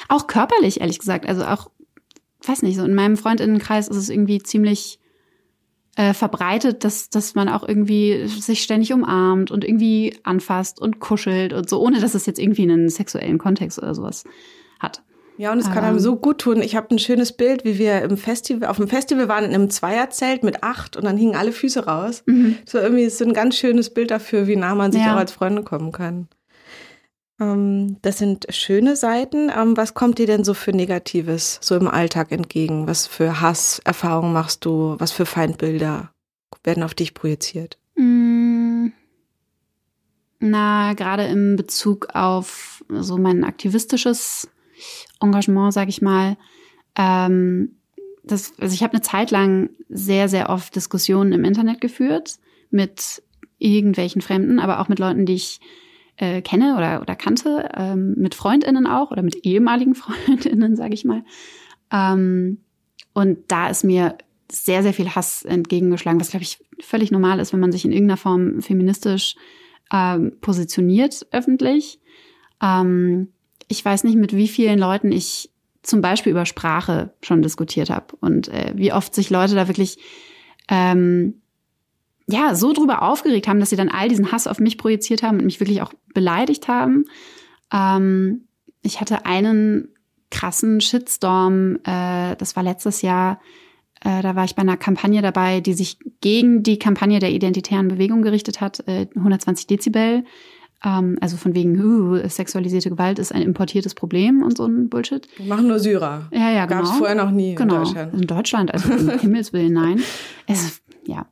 Auch 0.09 0.27
körperlich, 0.27 0.83
ehrlich 0.83 0.99
gesagt. 0.99 1.27
Also 1.27 1.45
auch, 1.45 1.71
weiß 2.47 2.62
nicht, 2.62 2.77
so 2.77 2.85
in 2.85 2.95
meinem 2.95 3.17
Freundinnenkreis 3.17 3.89
ist 3.89 3.97
es 3.97 4.11
irgendwie 4.11 4.43
ziemlich 4.43 4.99
äh, 5.97 6.12
verbreitet, 6.12 6.85
dass, 6.85 7.09
dass 7.09 7.35
man 7.35 7.49
auch 7.49 7.67
irgendwie 7.67 8.27
sich 8.27 8.62
ständig 8.62 8.93
umarmt 8.93 9.51
und 9.51 9.65
irgendwie 9.65 10.19
anfasst 10.25 10.81
und 10.83 11.01
kuschelt 11.01 11.55
und 11.55 11.71
so, 11.71 11.81
ohne 11.81 12.01
dass 12.01 12.15
es 12.15 12.27
jetzt 12.27 12.39
irgendwie 12.39 12.62
einen 12.62 12.91
sexuellen 12.91 13.39
Kontext 13.39 13.79
oder 13.79 13.95
sowas 13.95 14.25
hat. 14.81 15.03
Ja, 15.36 15.50
und 15.52 15.58
es 15.58 15.66
kann 15.66 15.84
einem 15.84 15.96
ähm. 15.96 16.02
so 16.02 16.16
gut 16.16 16.38
tun. 16.38 16.62
Ich 16.62 16.76
habe 16.76 16.94
ein 16.94 16.98
schönes 16.98 17.32
Bild, 17.32 17.64
wie 17.64 17.78
wir 17.78 18.02
im 18.02 18.16
Festival, 18.16 18.69
auf 18.69 18.76
dem 18.76 18.86
Festival 18.86 19.28
waren 19.28 19.44
in 19.44 19.54
einem 19.54 19.70
Zweierzelt 19.70 20.44
mit 20.44 20.62
acht 20.62 20.96
und 20.96 21.04
dann 21.04 21.16
hingen 21.16 21.34
alle 21.34 21.52
Füße 21.52 21.86
raus. 21.86 22.22
Mhm. 22.26 22.58
So 22.66 22.78
irgendwie 22.78 23.02
ist 23.02 23.19
so 23.19 23.25
ein 23.25 23.32
ganz 23.32 23.56
schönes 23.56 23.92
Bild 23.92 24.10
dafür, 24.10 24.46
wie 24.46 24.56
nah 24.56 24.75
man 24.75 24.92
sich 24.92 25.02
ja. 25.02 25.14
auch 25.14 25.19
als 25.19 25.32
Freunde 25.32 25.62
kommen 25.62 25.90
kann. 25.90 26.28
Ähm, 27.40 27.96
das 28.02 28.19
sind 28.19 28.46
schöne 28.50 28.94
Seiten. 28.94 29.50
Ähm, 29.54 29.76
was 29.76 29.94
kommt 29.94 30.19
dir 30.19 30.26
denn 30.26 30.44
so 30.44 30.54
für 30.54 30.72
Negatives 30.72 31.58
so 31.60 31.75
im 31.76 31.88
Alltag 31.88 32.31
entgegen? 32.31 32.86
Was 32.86 33.08
für 33.08 33.40
Hasserfahrungen 33.40 34.32
machst 34.32 34.64
du? 34.64 34.94
Was 34.98 35.10
für 35.10 35.26
Feindbilder 35.26 36.12
werden 36.62 36.84
auf 36.84 36.94
dich 36.94 37.12
projiziert? 37.12 37.78
Mm. 37.96 38.88
Na, 40.38 40.92
gerade 40.92 41.25
im 41.25 41.56
Bezug 41.56 42.08
auf 42.12 42.84
so 42.88 43.17
mein 43.17 43.44
aktivistisches 43.44 44.48
Engagement, 45.20 45.72
sage 45.72 45.90
ich 45.90 46.02
mal. 46.02 46.36
Ähm, 46.96 47.76
das, 48.22 48.54
also 48.58 48.74
ich 48.74 48.82
habe 48.82 48.94
eine 48.94 49.02
Zeit 49.02 49.31
lang 49.31 49.70
sehr, 49.88 50.28
sehr 50.28 50.48
oft 50.48 50.74
Diskussionen 50.74 51.32
im 51.32 51.44
Internet 51.44 51.81
geführt 51.81 52.38
mit 52.70 53.22
irgendwelchen 53.58 54.22
Fremden, 54.22 54.58
aber 54.58 54.81
auch 54.81 54.88
mit 54.88 54.98
Leuten, 54.98 55.26
die 55.26 55.34
ich 55.34 55.60
äh, 56.16 56.43
kenne 56.43 56.76
oder, 56.76 57.00
oder 57.00 57.16
kannte, 57.16 57.69
ähm, 57.76 58.14
mit 58.16 58.34
Freundinnen 58.34 58.86
auch 58.86 59.10
oder 59.10 59.22
mit 59.22 59.44
ehemaligen 59.44 59.94
Freundinnen, 59.94 60.76
sage 60.76 60.94
ich 60.94 61.04
mal. 61.04 61.24
Ähm, 61.90 62.58
und 63.12 63.38
da 63.48 63.69
ist 63.69 63.84
mir 63.84 64.16
sehr, 64.50 64.82
sehr 64.82 64.93
viel 64.93 65.10
Hass 65.10 65.44
entgegengeschlagen, 65.44 66.20
was, 66.20 66.31
glaube 66.31 66.44
ich, 66.44 66.58
völlig 66.81 67.10
normal 67.10 67.40
ist, 67.40 67.52
wenn 67.52 67.60
man 67.60 67.72
sich 67.72 67.84
in 67.84 67.93
irgendeiner 67.93 68.16
Form 68.16 68.60
feministisch 68.60 69.36
ähm, 69.93 70.32
positioniert 70.40 71.26
öffentlich. 71.32 72.00
Ähm, 72.62 73.28
ich 73.69 73.85
weiß 73.85 74.05
nicht, 74.05 74.17
mit 74.17 74.35
wie 74.35 74.49
vielen 74.49 74.79
Leuten 74.79 75.13
ich 75.13 75.51
zum 75.83 76.01
Beispiel 76.01 76.33
über 76.33 76.47
Sprache 76.47 77.13
schon 77.23 77.43
diskutiert 77.43 77.91
habe 77.91 78.17
und 78.21 78.49
äh, 78.49 78.73
wie 78.75 78.93
oft 78.93 79.15
sich 79.15 79.31
Leute 79.31 79.55
da 79.55 79.69
wirklich 79.69 79.99
ähm, 80.69 81.43
ja 82.27 82.55
so 82.55 82.73
drüber 82.73 83.03
aufgeregt 83.03 83.49
haben, 83.49 83.61
dass 83.61 83.71
sie 83.71 83.77
dann 83.77 83.91
all 83.91 84.09
diesen 84.09 84.33
Hass 84.33 84.47
auf 84.47 84.61
mich 84.61 84.79
projiziert 84.79 85.23
haben 85.23 85.39
und 85.39 85.44
mich 85.44 85.61
wirklich 85.61 85.83
auch 85.83 85.93
beleidigt 86.15 86.69
haben. 86.69 87.05
Ähm, 87.73 88.47
ich 88.83 89.01
hatte 89.01 89.27
einen 89.27 89.89
krassen 90.31 90.81
Shitstorm, 90.81 91.77
äh, 91.85 92.35
das 92.37 92.56
war 92.56 92.63
letztes 92.63 93.03
Jahr, 93.03 93.41
äh, 94.01 94.23
da 94.23 94.35
war 94.37 94.44
ich 94.44 94.55
bei 94.55 94.63
einer 94.63 94.77
Kampagne 94.77 95.23
dabei, 95.23 95.61
die 95.61 95.75
sich 95.75 95.99
gegen 96.21 96.63
die 96.63 96.79
Kampagne 96.79 97.19
der 97.19 97.31
identitären 97.31 97.89
Bewegung 97.89 98.23
gerichtet 98.23 98.61
hat, 98.61 98.87
äh, 98.87 99.06
120 99.15 99.67
Dezibel. 99.67 100.25
Ähm, 100.84 101.17
also 101.20 101.36
von 101.36 101.55
wegen, 101.55 101.81
uh, 101.82 102.29
sexualisierte 102.29 102.91
Gewalt 102.91 103.19
ist 103.19 103.32
ein 103.32 103.43
importiertes 103.43 103.94
Problem 103.94 104.43
und 104.43 104.58
so 104.58 104.67
ein 104.67 104.91
Bullshit. 104.91 105.26
Machen 105.46 105.69
nur 105.69 105.79
Syrer. 105.79 106.29
Ja, 106.31 106.50
ja, 106.50 106.67
genau. 106.67 106.82
Gab 106.82 106.93
es 106.93 106.98
vorher 106.98 107.14
noch 107.14 107.31
nie 107.31 107.55
genau. 107.55 107.76
in 107.76 107.81
Deutschland. 107.82 108.14
In 108.14 108.26
Deutschland, 108.26 108.74
also 108.74 108.93
um 108.93 109.08
Himmels 109.20 109.53
Willen, 109.53 109.72
nein. 109.72 110.00
Es, 110.46 110.82
ja. 111.06 111.26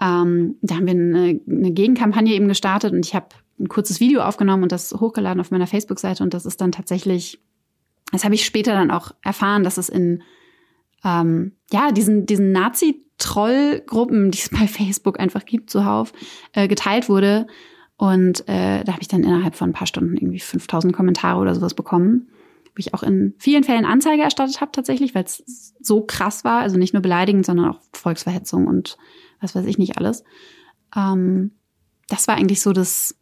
Ähm, 0.00 0.56
da 0.62 0.76
haben 0.76 0.86
wir 0.86 0.94
eine, 0.94 1.40
eine 1.48 1.72
Gegenkampagne 1.72 2.34
eben 2.34 2.48
gestartet 2.48 2.92
und 2.92 3.04
ich 3.04 3.14
habe 3.14 3.28
ein 3.58 3.68
kurzes 3.68 4.00
Video 4.00 4.22
aufgenommen 4.22 4.62
und 4.62 4.72
das 4.72 4.92
hochgeladen 4.92 5.40
auf 5.40 5.50
meiner 5.50 5.66
Facebook-Seite 5.66 6.22
und 6.22 6.34
das 6.34 6.46
ist 6.46 6.60
dann 6.60 6.72
tatsächlich, 6.72 7.40
das 8.12 8.24
habe 8.24 8.34
ich 8.34 8.44
später 8.44 8.72
dann 8.72 8.90
auch 8.90 9.12
erfahren, 9.22 9.62
dass 9.62 9.78
es 9.78 9.88
in 9.88 10.22
ähm, 11.04 11.52
ja, 11.70 11.92
diesen, 11.92 12.26
diesen 12.26 12.52
Nazi-Troll-Gruppen, 12.52 14.30
die 14.30 14.38
es 14.38 14.48
bei 14.48 14.66
Facebook 14.66 15.20
einfach 15.20 15.44
gibt, 15.44 15.70
zuhauf, 15.70 16.12
äh, 16.52 16.68
geteilt 16.68 17.08
wurde. 17.08 17.46
Und 17.96 18.46
äh, 18.48 18.84
da 18.84 18.92
habe 18.92 19.02
ich 19.02 19.08
dann 19.08 19.24
innerhalb 19.24 19.54
von 19.54 19.70
ein 19.70 19.72
paar 19.72 19.86
Stunden 19.86 20.16
irgendwie 20.16 20.40
5000 20.40 20.94
Kommentare 20.94 21.40
oder 21.40 21.54
sowas 21.54 21.74
bekommen. 21.74 22.28
Wo 22.66 22.78
ich 22.78 22.92
auch 22.92 23.02
in 23.02 23.34
vielen 23.38 23.64
Fällen 23.64 23.86
Anzeige 23.86 24.22
erstattet 24.22 24.60
habe 24.60 24.72
tatsächlich, 24.72 25.14
weil 25.14 25.24
es 25.24 25.74
so 25.80 26.02
krass 26.02 26.44
war. 26.44 26.60
Also 26.60 26.76
nicht 26.76 26.92
nur 26.92 27.02
beleidigend, 27.02 27.46
sondern 27.46 27.70
auch 27.70 27.80
Volksverhetzung 27.92 28.66
und 28.66 28.98
was 29.40 29.54
weiß 29.54 29.64
ich 29.66 29.78
nicht 29.78 29.96
alles. 29.96 30.24
Ähm, 30.94 31.52
das 32.08 32.28
war 32.28 32.36
eigentlich 32.36 32.60
so 32.60 32.72
das 32.72 33.16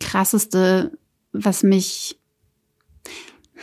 Krasseste, 0.00 0.98
was 1.32 1.62
mich. 1.62 2.18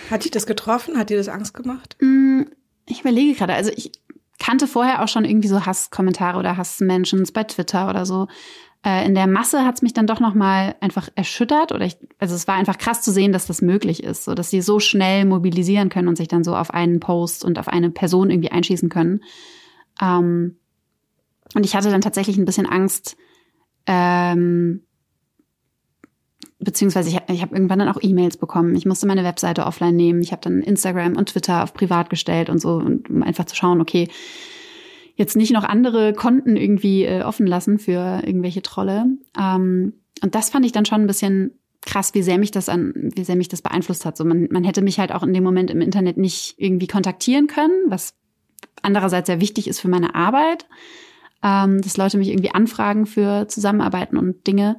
Hat 0.09 0.23
dich 0.23 0.31
das 0.31 0.45
getroffen? 0.45 0.97
Hat 0.97 1.09
dir 1.09 1.17
das 1.17 1.27
Angst 1.27 1.53
gemacht? 1.53 1.97
Mm, 1.99 2.43
ich 2.85 3.01
überlege 3.01 3.33
gerade. 3.33 3.53
Also 3.53 3.71
ich 3.75 3.91
kannte 4.39 4.67
vorher 4.67 5.03
auch 5.03 5.07
schon 5.07 5.25
irgendwie 5.25 5.47
so 5.47 5.65
Hasskommentare 5.65 6.39
oder 6.39 6.57
Hassmentions 6.57 7.31
bei 7.31 7.43
Twitter 7.43 7.89
oder 7.89 8.05
so. 8.05 8.27
Äh, 8.85 9.05
in 9.05 9.15
der 9.15 9.27
Masse 9.27 9.65
hat 9.65 9.75
es 9.75 9.81
mich 9.81 9.93
dann 9.93 10.07
doch 10.07 10.19
noch 10.19 10.33
mal 10.33 10.75
einfach 10.81 11.07
erschüttert 11.15 11.71
oder 11.71 11.85
ich, 11.85 11.97
also 12.19 12.35
es 12.35 12.47
war 12.47 12.55
einfach 12.55 12.77
krass 12.77 13.01
zu 13.01 13.11
sehen, 13.11 13.31
dass 13.31 13.47
das 13.47 13.61
möglich 13.61 14.03
ist, 14.03 14.25
so 14.25 14.33
dass 14.35 14.49
sie 14.49 14.61
so 14.61 14.79
schnell 14.79 15.25
mobilisieren 15.25 15.89
können 15.89 16.09
und 16.09 16.17
sich 16.17 16.27
dann 16.27 16.43
so 16.43 16.55
auf 16.55 16.71
einen 16.71 16.99
Post 16.99 17.45
und 17.45 17.59
auf 17.59 17.67
eine 17.69 17.91
Person 17.91 18.29
irgendwie 18.29 18.51
einschießen 18.51 18.89
können. 18.89 19.21
Ähm, 20.01 20.57
und 21.55 21.65
ich 21.65 21.75
hatte 21.75 21.91
dann 21.91 22.01
tatsächlich 22.01 22.37
ein 22.37 22.45
bisschen 22.45 22.65
Angst, 22.65 23.15
ähm, 23.85 24.83
beziehungsweise 26.59 27.09
ich, 27.09 27.19
ich 27.27 27.41
habe 27.41 27.55
irgendwann 27.55 27.79
dann 27.79 27.89
auch 27.89 28.01
E-Mails 28.01 28.37
bekommen. 28.37 28.75
Ich 28.75 28.85
musste 28.85 29.07
meine 29.07 29.23
Webseite 29.23 29.65
offline 29.65 29.95
nehmen. 29.95 30.21
Ich 30.21 30.31
habe 30.31 30.41
dann 30.41 30.61
Instagram 30.61 31.15
und 31.15 31.29
Twitter 31.29 31.63
auf 31.63 31.73
privat 31.73 32.09
gestellt 32.09 32.49
und 32.49 32.59
so, 32.59 32.75
um 32.77 33.23
einfach 33.23 33.45
zu 33.45 33.55
schauen, 33.55 33.81
okay, 33.81 34.09
jetzt 35.15 35.35
nicht 35.35 35.51
noch 35.51 35.63
andere 35.63 36.13
Konten 36.13 36.55
irgendwie 36.55 37.03
äh, 37.05 37.23
offen 37.23 37.47
lassen 37.47 37.79
für 37.79 38.21
irgendwelche 38.25 38.61
Trolle. 38.61 39.05
Ähm, 39.39 39.93
und 40.21 40.35
das 40.35 40.49
fand 40.49 40.65
ich 40.65 40.71
dann 40.71 40.85
schon 40.85 41.01
ein 41.01 41.07
bisschen 41.07 41.51
krass, 41.81 42.13
wie 42.13 42.23
sehr 42.23 42.37
mich 42.37 42.51
das 42.51 42.69
an, 42.69 42.93
wie 42.95 43.23
sehr 43.23 43.35
mich 43.35 43.49
das 43.49 43.61
beeinflusst 43.61 44.05
hat. 44.05 44.17
So 44.17 44.25
man, 44.25 44.47
man 44.51 44.63
hätte 44.63 44.81
mich 44.81 44.99
halt 44.99 45.11
auch 45.11 45.23
in 45.23 45.33
dem 45.33 45.43
Moment 45.43 45.69
im 45.69 45.81
Internet 45.81 46.17
nicht 46.17 46.55
irgendwie 46.57 46.87
kontaktieren 46.87 47.47
können, 47.47 47.73
was 47.87 48.15
andererseits 48.81 49.27
sehr 49.27 49.41
wichtig 49.41 49.67
ist 49.67 49.79
für 49.79 49.89
meine 49.89 50.15
Arbeit, 50.15 50.65
ähm, 51.43 51.81
dass 51.81 51.97
Leute 51.97 52.17
mich 52.17 52.29
irgendwie 52.29 52.53
anfragen 52.53 53.05
für 53.05 53.47
Zusammenarbeiten 53.47 54.17
und 54.17 54.47
Dinge. 54.47 54.77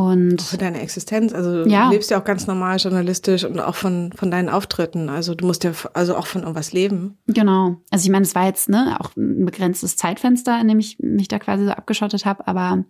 Und 0.00 0.40
für 0.40 0.56
deine 0.56 0.80
Existenz, 0.80 1.34
also 1.34 1.66
ja. 1.66 1.84
du 1.84 1.92
lebst 1.92 2.10
ja 2.10 2.18
auch 2.18 2.24
ganz 2.24 2.46
normal 2.46 2.78
journalistisch 2.78 3.44
und 3.44 3.60
auch 3.60 3.74
von 3.74 4.12
von 4.14 4.30
deinen 4.30 4.48
Auftritten, 4.48 5.10
also 5.10 5.34
du 5.34 5.46
musst 5.46 5.62
ja 5.62 5.72
also 5.92 6.16
auch 6.16 6.26
von 6.26 6.40
irgendwas 6.42 6.72
leben. 6.72 7.18
Genau. 7.26 7.76
Also 7.90 8.06
ich 8.06 8.10
meine, 8.10 8.24
es 8.24 8.34
war 8.34 8.46
jetzt 8.46 8.70
ne 8.70 8.96
auch 8.98 9.14
ein 9.14 9.44
begrenztes 9.44 9.98
Zeitfenster, 9.98 10.58
in 10.58 10.68
dem 10.68 10.78
ich 10.78 10.98
mich 11.00 11.28
da 11.28 11.38
quasi 11.38 11.66
so 11.66 11.72
abgeschottet 11.72 12.24
habe, 12.24 12.46
aber 12.46 12.84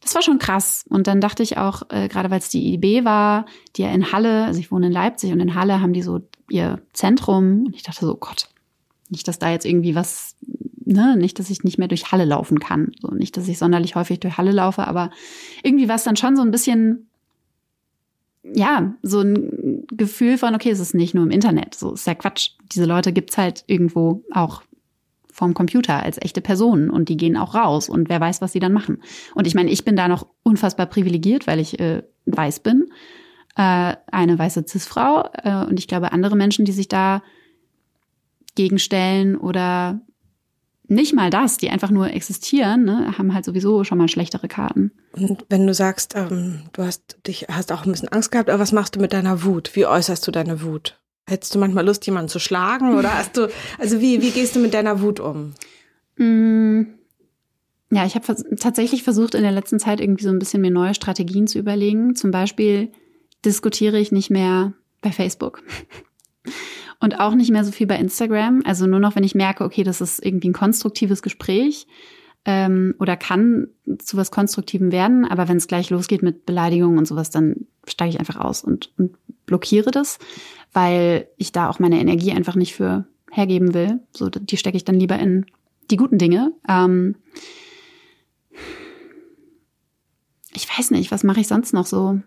das 0.00 0.14
war 0.16 0.22
schon 0.22 0.40
krass. 0.40 0.84
Und 0.88 1.06
dann 1.06 1.20
dachte 1.20 1.44
ich 1.44 1.56
auch, 1.56 1.82
äh, 1.90 2.08
gerade 2.08 2.30
weil 2.30 2.40
es 2.40 2.48
die 2.48 2.74
IB 2.74 3.04
war, 3.04 3.46
die 3.76 3.82
ja 3.82 3.90
in 3.90 4.10
Halle, 4.10 4.44
also 4.44 4.58
ich 4.58 4.72
wohne 4.72 4.88
in 4.88 4.92
Leipzig 4.92 5.32
und 5.32 5.38
in 5.38 5.54
Halle 5.54 5.80
haben 5.80 5.92
die 5.92 6.02
so 6.02 6.20
ihr 6.50 6.80
Zentrum. 6.94 7.66
Und 7.66 7.76
ich 7.76 7.84
dachte 7.84 8.04
so, 8.04 8.16
Gott, 8.16 8.48
nicht, 9.08 9.28
dass 9.28 9.38
da 9.38 9.50
jetzt 9.50 9.66
irgendwie 9.66 9.94
was 9.94 10.34
ne, 10.88 11.16
nicht, 11.16 11.38
dass 11.38 11.50
ich 11.50 11.64
nicht 11.64 11.78
mehr 11.78 11.88
durch 11.88 12.10
Halle 12.12 12.24
laufen 12.24 12.58
kann. 12.58 12.92
So, 13.00 13.08
nicht, 13.10 13.36
dass 13.36 13.48
ich 13.48 13.58
sonderlich 13.58 13.94
häufig 13.94 14.20
durch 14.20 14.38
Halle 14.38 14.52
laufe, 14.52 14.86
aber 14.86 15.10
irgendwie 15.62 15.88
war 15.88 15.96
es 15.96 16.04
dann 16.04 16.16
schon 16.16 16.36
so 16.36 16.42
ein 16.42 16.50
bisschen, 16.50 17.08
ja, 18.42 18.94
so 19.02 19.20
ein 19.20 19.86
Gefühl 19.92 20.38
von, 20.38 20.54
okay, 20.54 20.70
es 20.70 20.80
ist 20.80 20.94
nicht 20.94 21.14
nur 21.14 21.24
im 21.24 21.30
Internet. 21.30 21.74
So 21.74 21.92
ist 21.92 22.06
ja 22.06 22.14
Quatsch. 22.14 22.52
Diese 22.72 22.86
Leute 22.86 23.12
gibt's 23.12 23.36
halt 23.36 23.64
irgendwo 23.66 24.24
auch 24.32 24.62
vom 25.30 25.54
Computer 25.54 26.02
als 26.02 26.20
echte 26.20 26.40
Personen 26.40 26.90
und 26.90 27.08
die 27.08 27.16
gehen 27.16 27.36
auch 27.36 27.54
raus 27.54 27.88
und 27.88 28.08
wer 28.08 28.20
weiß, 28.20 28.40
was 28.40 28.52
sie 28.52 28.58
dann 28.58 28.72
machen. 28.72 29.02
Und 29.34 29.46
ich 29.46 29.54
meine, 29.54 29.70
ich 29.70 29.84
bin 29.84 29.94
da 29.94 30.08
noch 30.08 30.26
unfassbar 30.42 30.86
privilegiert, 30.86 31.46
weil 31.46 31.60
ich 31.60 31.78
äh, 31.78 32.02
weiß 32.26 32.60
bin, 32.60 32.88
äh, 33.56 33.94
eine 34.10 34.38
weiße 34.38 34.64
Cis-Frau 34.66 35.28
äh, 35.44 35.64
und 35.66 35.78
ich 35.78 35.86
glaube, 35.86 36.12
andere 36.12 36.34
Menschen, 36.34 36.64
die 36.64 36.72
sich 36.72 36.88
da 36.88 37.22
gegenstellen 38.56 39.36
oder 39.36 40.00
nicht 40.88 41.14
mal 41.14 41.30
das, 41.30 41.58
die 41.58 41.70
einfach 41.70 41.90
nur 41.90 42.10
existieren, 42.10 42.84
ne, 42.84 43.18
haben 43.18 43.34
halt 43.34 43.44
sowieso 43.44 43.84
schon 43.84 43.98
mal 43.98 44.08
schlechtere 44.08 44.48
Karten. 44.48 44.90
Und 45.12 45.44
wenn 45.48 45.66
du 45.66 45.74
sagst, 45.74 46.14
ähm, 46.16 46.62
du 46.72 46.82
hast 46.82 47.18
dich, 47.26 47.46
hast 47.48 47.70
auch 47.72 47.84
ein 47.84 47.92
bisschen 47.92 48.08
Angst 48.08 48.32
gehabt, 48.32 48.48
aber 48.48 48.58
was 48.58 48.72
machst 48.72 48.96
du 48.96 49.00
mit 49.00 49.12
deiner 49.12 49.44
Wut? 49.44 49.70
Wie 49.74 49.86
äußerst 49.86 50.26
du 50.26 50.30
deine 50.30 50.62
Wut? 50.62 50.98
Hättest 51.26 51.54
du 51.54 51.58
manchmal 51.58 51.84
Lust, 51.84 52.06
jemanden 52.06 52.30
zu 52.30 52.38
schlagen 52.38 52.96
oder 52.96 53.14
hast 53.18 53.36
du, 53.36 53.48
also 53.78 54.00
wie, 54.00 54.22
wie 54.22 54.30
gehst 54.30 54.56
du 54.56 54.60
mit 54.60 54.72
deiner 54.72 55.02
Wut 55.02 55.20
um? 55.20 55.52
Mm, 56.16 56.84
ja, 57.90 58.06
ich 58.06 58.14
habe 58.14 58.24
vers 58.24 58.44
tatsächlich 58.58 59.02
versucht, 59.02 59.34
in 59.34 59.42
der 59.42 59.52
letzten 59.52 59.78
Zeit 59.78 60.00
irgendwie 60.00 60.24
so 60.24 60.30
ein 60.30 60.38
bisschen 60.38 60.62
mir 60.62 60.70
neue 60.70 60.94
Strategien 60.94 61.46
zu 61.46 61.58
überlegen. 61.58 62.16
Zum 62.16 62.30
Beispiel 62.30 62.92
diskutiere 63.44 63.98
ich 63.98 64.10
nicht 64.10 64.30
mehr 64.30 64.72
bei 65.02 65.12
Facebook. 65.12 65.62
Und 67.00 67.20
auch 67.20 67.34
nicht 67.34 67.50
mehr 67.50 67.64
so 67.64 67.70
viel 67.70 67.86
bei 67.86 67.96
Instagram. 67.96 68.62
Also 68.64 68.86
nur 68.86 68.98
noch, 68.98 69.14
wenn 69.14 69.24
ich 69.24 69.34
merke, 69.34 69.64
okay, 69.64 69.84
das 69.84 70.00
ist 70.00 70.24
irgendwie 70.24 70.48
ein 70.48 70.54
konstruktives 70.54 71.22
Gespräch 71.22 71.86
ähm, 72.44 72.94
oder 72.98 73.16
kann 73.16 73.68
zu 73.98 74.16
was 74.16 74.30
Konstruktivem 74.30 74.90
werden. 74.90 75.24
Aber 75.24 75.48
wenn 75.48 75.58
es 75.58 75.68
gleich 75.68 75.90
losgeht 75.90 76.22
mit 76.22 76.44
Beleidigungen 76.44 76.98
und 76.98 77.06
sowas, 77.06 77.30
dann 77.30 77.66
steige 77.86 78.10
ich 78.10 78.18
einfach 78.18 78.36
aus 78.36 78.64
und, 78.64 78.92
und 78.98 79.16
blockiere 79.46 79.90
das, 79.90 80.18
weil 80.72 81.28
ich 81.36 81.52
da 81.52 81.68
auch 81.68 81.78
meine 81.78 82.00
Energie 82.00 82.32
einfach 82.32 82.56
nicht 82.56 82.74
für 82.74 83.06
hergeben 83.30 83.74
will. 83.74 84.00
So, 84.10 84.28
die 84.28 84.56
stecke 84.56 84.76
ich 84.76 84.84
dann 84.84 84.98
lieber 84.98 85.18
in 85.18 85.46
die 85.90 85.96
guten 85.96 86.18
Dinge. 86.18 86.52
Ähm, 86.68 87.16
ich 90.52 90.68
weiß 90.68 90.90
nicht, 90.90 91.10
was 91.10 91.24
mache 91.24 91.40
ich 91.40 91.48
sonst 91.48 91.72
noch 91.72 91.86
so? 91.86 92.20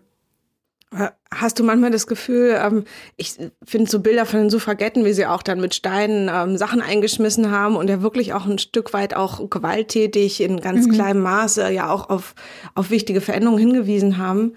Hast 1.30 1.58
du 1.58 1.64
manchmal 1.64 1.90
das 1.90 2.06
Gefühl, 2.06 2.58
ähm, 2.62 2.84
ich 3.16 3.38
finde 3.64 3.90
so 3.90 4.00
Bilder 4.00 4.26
von 4.26 4.40
den 4.40 4.50
Suffragetten, 4.50 5.04
wie 5.06 5.14
sie 5.14 5.26
auch 5.26 5.42
dann 5.42 5.60
mit 5.60 5.74
Steinen 5.74 6.30
ähm, 6.32 6.58
Sachen 6.58 6.82
eingeschmissen 6.82 7.50
haben 7.50 7.76
und 7.76 7.88
ja 7.88 8.02
wirklich 8.02 8.34
auch 8.34 8.44
ein 8.44 8.58
Stück 8.58 8.92
weit 8.92 9.14
auch 9.14 9.48
gewalttätig 9.48 10.42
in 10.42 10.60
ganz 10.60 10.86
mhm. 10.86 10.92
kleinem 10.92 11.22
Maße 11.22 11.72
ja 11.72 11.90
auch 11.90 12.10
auf, 12.10 12.34
auf 12.74 12.90
wichtige 12.90 13.22
Veränderungen 13.22 13.58
hingewiesen 13.58 14.18
haben. 14.18 14.54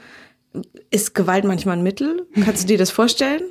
Ist 0.89 1.15
Gewalt 1.15 1.45
manchmal 1.45 1.77
ein 1.77 1.83
Mittel? 1.83 2.27
Kannst 2.43 2.63
du 2.63 2.67
dir 2.67 2.77
das 2.77 2.91
vorstellen? 2.91 3.43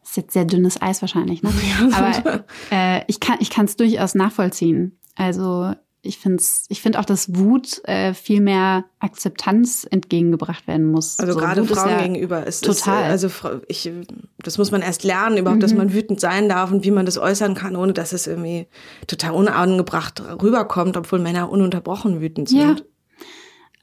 Das 0.00 0.10
ist 0.10 0.16
jetzt 0.16 0.32
sehr 0.32 0.44
dünnes 0.44 0.80
Eis 0.80 1.02
wahrscheinlich, 1.02 1.42
ne? 1.42 1.50
Aber 1.92 2.44
äh, 2.70 3.02
ich 3.08 3.18
kann 3.18 3.38
ich 3.40 3.50
kann 3.50 3.64
es 3.64 3.74
durchaus 3.74 4.14
nachvollziehen. 4.14 4.96
Also 5.16 5.72
ich 6.06 6.18
finde 6.18 6.42
ich 6.68 6.80
finde 6.80 7.00
auch, 7.00 7.04
dass 7.04 7.34
Wut 7.34 7.82
äh, 7.84 8.14
viel 8.14 8.40
mehr 8.40 8.84
Akzeptanz 8.98 9.86
entgegengebracht 9.90 10.66
werden 10.66 10.90
muss. 10.90 11.18
Also 11.18 11.32
so, 11.32 11.38
gerade 11.38 11.68
Wut 11.68 11.76
Frauen 11.76 11.90
ja 11.90 12.02
gegenüber 12.02 12.46
ist 12.46 12.64
total. 12.64 13.14
Ist, 13.14 13.24
also 13.24 13.60
ich, 13.68 13.90
das 14.38 14.58
muss 14.58 14.70
man 14.70 14.82
erst 14.82 15.04
lernen, 15.04 15.36
überhaupt, 15.36 15.58
mhm. 15.58 15.62
dass 15.62 15.74
man 15.74 15.92
wütend 15.92 16.20
sein 16.20 16.48
darf 16.48 16.72
und 16.72 16.84
wie 16.84 16.90
man 16.90 17.06
das 17.06 17.18
äußern 17.18 17.54
kann, 17.54 17.76
ohne 17.76 17.92
dass 17.92 18.12
es 18.12 18.26
irgendwie 18.26 18.66
total 19.06 19.32
unangebracht 19.32 20.22
rüberkommt, 20.42 20.96
obwohl 20.96 21.18
Männer 21.18 21.50
ununterbrochen 21.50 22.20
wütend 22.20 22.48
sind. 22.48 22.60
Ja. 22.60 22.76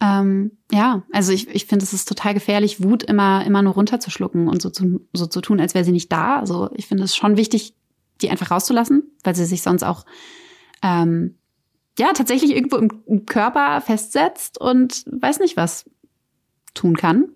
Ähm, 0.01 0.51
ja, 0.72 1.03
also 1.12 1.32
ich, 1.32 1.48
ich 1.50 1.65
finde, 1.65 1.86
es 1.86 1.94
ist 1.94 2.10
total 2.10 2.34
gefährlich, 2.34 2.84
Wut 2.84 3.03
immer, 3.03 3.46
immer 3.46 3.62
nur 3.62 3.74
runterzuschlucken 3.74 4.50
und 4.50 4.62
so 4.62 4.70
zu, 4.70 5.08
so 5.13 5.27
zu 5.27 5.39
tun, 5.39 5.62
als 5.62 5.74
wäre 5.75 5.86
sie 5.86 5.94
nicht 5.94 6.12
da. 6.12 6.39
Also 6.39 6.70
ich 6.74 6.88
finde 6.88 7.03
es 7.03 7.15
schon 7.15 7.38
wichtig, 7.38 7.75
die 8.22 8.30
einfach 8.30 8.51
rauszulassen, 8.51 9.03
weil 9.24 9.36
sie 9.36 9.46
sich 9.46 9.62
sonst 9.62 9.84
auch 9.84 10.06
ähm, 10.82 11.36
ja 12.00 12.13
tatsächlich 12.13 12.55
irgendwo 12.55 12.77
im 12.77 13.25
Körper 13.25 13.81
festsetzt 13.81 14.59
und 14.59 15.05
weiß 15.07 15.39
nicht 15.39 15.57
was 15.57 15.85
tun 16.73 16.97
kann. 16.97 17.29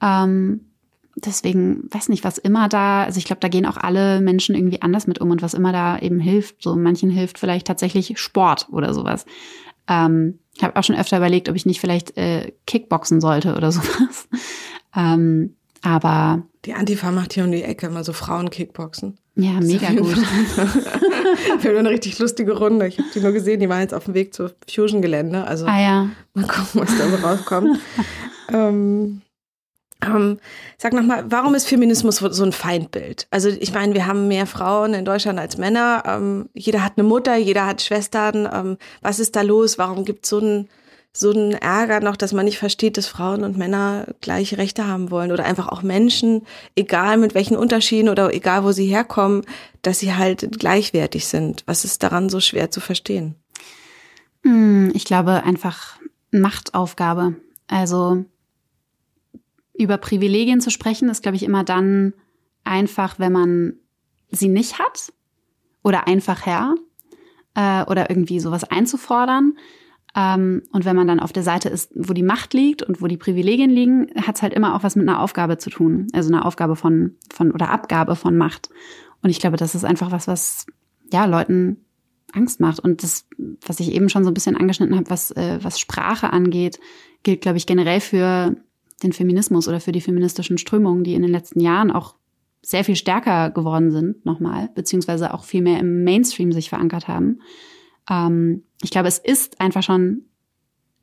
Ähm, 0.00 0.68
deswegen 1.16 1.84
weiß 1.92 2.08
nicht, 2.08 2.24
was 2.24 2.38
immer 2.38 2.68
da, 2.68 3.04
also 3.04 3.18
ich 3.18 3.24
glaube, 3.24 3.40
da 3.40 3.48
gehen 3.48 3.66
auch 3.66 3.76
alle 3.76 4.20
Menschen 4.20 4.54
irgendwie 4.54 4.82
anders 4.82 5.06
mit 5.06 5.20
um 5.20 5.30
und 5.30 5.42
was 5.42 5.54
immer 5.54 5.72
da 5.72 5.98
eben 5.98 6.20
hilft. 6.20 6.62
So 6.62 6.76
manchen 6.76 7.10
hilft 7.10 7.38
vielleicht 7.38 7.66
tatsächlich 7.66 8.18
Sport 8.18 8.68
oder 8.70 8.94
sowas. 8.94 9.24
Ähm, 9.88 10.38
ich 10.56 10.62
habe 10.62 10.76
auch 10.76 10.84
schon 10.84 10.96
öfter 10.96 11.18
überlegt, 11.18 11.48
ob 11.48 11.56
ich 11.56 11.66
nicht 11.66 11.80
vielleicht 11.80 12.16
äh, 12.16 12.52
Kickboxen 12.66 13.20
sollte 13.20 13.54
oder 13.56 13.72
sowas. 13.72 14.28
ähm, 14.94 15.54
aber 15.82 16.42
die 16.64 16.74
Antifa 16.74 17.12
macht 17.12 17.34
hier 17.34 17.44
um 17.44 17.52
die 17.52 17.62
Ecke 17.62 17.86
immer 17.86 18.02
so 18.02 18.12
Frauen-Kickboxen. 18.12 19.18
Ja, 19.40 19.60
mega 19.60 19.90
gut. 19.92 20.16
Wir 21.60 21.70
haben 21.70 21.78
eine 21.78 21.90
richtig 21.90 22.18
lustige 22.18 22.58
Runde. 22.58 22.88
Ich 22.88 22.98
habe 22.98 23.08
die 23.14 23.20
nur 23.20 23.30
gesehen, 23.30 23.60
die 23.60 23.68
waren 23.68 23.82
jetzt 23.82 23.94
auf 23.94 24.06
dem 24.06 24.14
Weg 24.14 24.34
zur 24.34 24.52
Fusion-Gelände. 24.68 25.44
Also 25.44 25.64
ah, 25.66 25.80
ja. 25.80 26.10
mal 26.34 26.44
gucken, 26.44 26.80
was 26.80 26.98
da 26.98 27.08
so 27.08 27.24
rauskommt. 27.24 27.78
ähm, 28.52 29.22
ähm, 30.04 30.38
sag 30.76 30.92
nochmal, 30.92 31.24
warum 31.28 31.54
ist 31.54 31.68
Feminismus 31.68 32.16
so 32.16 32.44
ein 32.44 32.50
Feindbild? 32.50 33.28
Also 33.30 33.48
ich 33.48 33.72
meine, 33.72 33.94
wir 33.94 34.06
haben 34.06 34.26
mehr 34.26 34.46
Frauen 34.46 34.92
in 34.92 35.04
Deutschland 35.04 35.38
als 35.38 35.56
Männer. 35.56 36.02
Ähm, 36.04 36.48
jeder 36.52 36.82
hat 36.82 36.94
eine 36.96 37.06
Mutter, 37.06 37.36
jeder 37.36 37.64
hat 37.64 37.80
Schwestern. 37.80 38.48
Ähm, 38.52 38.76
was 39.02 39.20
ist 39.20 39.36
da 39.36 39.42
los? 39.42 39.78
Warum 39.78 40.04
gibt 40.04 40.24
es 40.24 40.30
so 40.30 40.40
ein 40.40 40.68
so 41.18 41.32
ein 41.32 41.52
Ärger 41.52 41.98
noch, 41.98 42.14
dass 42.14 42.32
man 42.32 42.44
nicht 42.44 42.58
versteht, 42.58 42.96
dass 42.96 43.08
Frauen 43.08 43.42
und 43.42 43.56
Männer 43.56 44.06
gleiche 44.20 44.56
Rechte 44.56 44.86
haben 44.86 45.10
wollen 45.10 45.32
oder 45.32 45.44
einfach 45.44 45.66
auch 45.66 45.82
Menschen, 45.82 46.42
egal 46.76 47.16
mit 47.16 47.34
welchen 47.34 47.56
Unterschieden 47.56 48.08
oder 48.08 48.32
egal 48.32 48.62
wo 48.62 48.70
sie 48.70 48.86
herkommen, 48.86 49.42
dass 49.82 49.98
sie 49.98 50.14
halt 50.14 50.58
gleichwertig 50.60 51.26
sind. 51.26 51.64
Was 51.66 51.84
ist 51.84 52.04
daran 52.04 52.28
so 52.28 52.38
schwer 52.38 52.70
zu 52.70 52.80
verstehen? 52.80 53.34
Hm, 54.44 54.92
ich 54.94 55.04
glaube 55.04 55.42
einfach 55.42 55.98
Machtaufgabe. 56.30 57.34
Also 57.66 58.24
über 59.76 59.98
Privilegien 59.98 60.60
zu 60.60 60.70
sprechen, 60.70 61.08
ist, 61.08 61.22
glaube 61.22 61.36
ich, 61.36 61.42
immer 61.42 61.64
dann 61.64 62.14
einfach, 62.62 63.18
wenn 63.18 63.32
man 63.32 63.72
sie 64.30 64.48
nicht 64.48 64.78
hat 64.78 65.12
oder 65.82 66.06
einfacher 66.06 66.76
äh, 67.54 67.82
oder 67.84 68.08
irgendwie 68.08 68.38
sowas 68.38 68.62
einzufordern. 68.62 69.54
Ähm, 70.16 70.62
und 70.72 70.84
wenn 70.84 70.96
man 70.96 71.06
dann 71.06 71.20
auf 71.20 71.32
der 71.32 71.42
Seite 71.42 71.68
ist, 71.68 71.92
wo 71.94 72.12
die 72.12 72.22
Macht 72.22 72.54
liegt 72.54 72.82
und 72.82 73.02
wo 73.02 73.06
die 73.06 73.16
Privilegien 73.16 73.70
liegen, 73.70 74.10
hat 74.16 74.36
es 74.36 74.42
halt 74.42 74.54
immer 74.54 74.74
auch 74.74 74.82
was 74.82 74.96
mit 74.96 75.08
einer 75.08 75.20
Aufgabe 75.20 75.58
zu 75.58 75.70
tun. 75.70 76.08
Also 76.12 76.32
eine 76.32 76.44
Aufgabe 76.44 76.76
von, 76.76 77.16
von 77.32 77.52
oder 77.52 77.70
Abgabe 77.70 78.16
von 78.16 78.36
Macht. 78.36 78.70
Und 79.22 79.30
ich 79.30 79.40
glaube, 79.40 79.56
das 79.56 79.74
ist 79.74 79.84
einfach 79.84 80.10
was, 80.10 80.26
was 80.26 80.66
ja 81.12 81.24
Leuten 81.24 81.84
Angst 82.32 82.60
macht. 82.60 82.80
Und 82.80 83.02
das, 83.02 83.26
was 83.66 83.80
ich 83.80 83.92
eben 83.92 84.08
schon 84.08 84.24
so 84.24 84.30
ein 84.30 84.34
bisschen 84.34 84.56
angeschnitten 84.56 84.96
habe, 84.96 85.10
was, 85.10 85.30
äh, 85.32 85.58
was 85.62 85.80
Sprache 85.80 86.32
angeht, 86.32 86.78
gilt, 87.22 87.40
glaube 87.40 87.58
ich, 87.58 87.66
generell 87.66 88.00
für 88.00 88.56
den 89.02 89.12
Feminismus 89.12 89.68
oder 89.68 89.80
für 89.80 89.92
die 89.92 90.00
feministischen 90.00 90.58
Strömungen, 90.58 91.04
die 91.04 91.14
in 91.14 91.22
den 91.22 91.30
letzten 91.30 91.60
Jahren 91.60 91.90
auch 91.90 92.14
sehr 92.62 92.84
viel 92.84 92.96
stärker 92.96 93.50
geworden 93.50 93.90
sind, 93.90 94.26
nochmal, 94.26 94.70
beziehungsweise 94.74 95.32
auch 95.32 95.44
viel 95.44 95.62
mehr 95.62 95.78
im 95.78 96.04
Mainstream 96.04 96.52
sich 96.52 96.68
verankert 96.68 97.08
haben. 97.08 97.40
Ähm, 98.10 98.64
ich 98.82 98.90
glaube, 98.90 99.08
es 99.08 99.18
ist 99.18 99.60
einfach 99.60 99.82
schon 99.82 100.22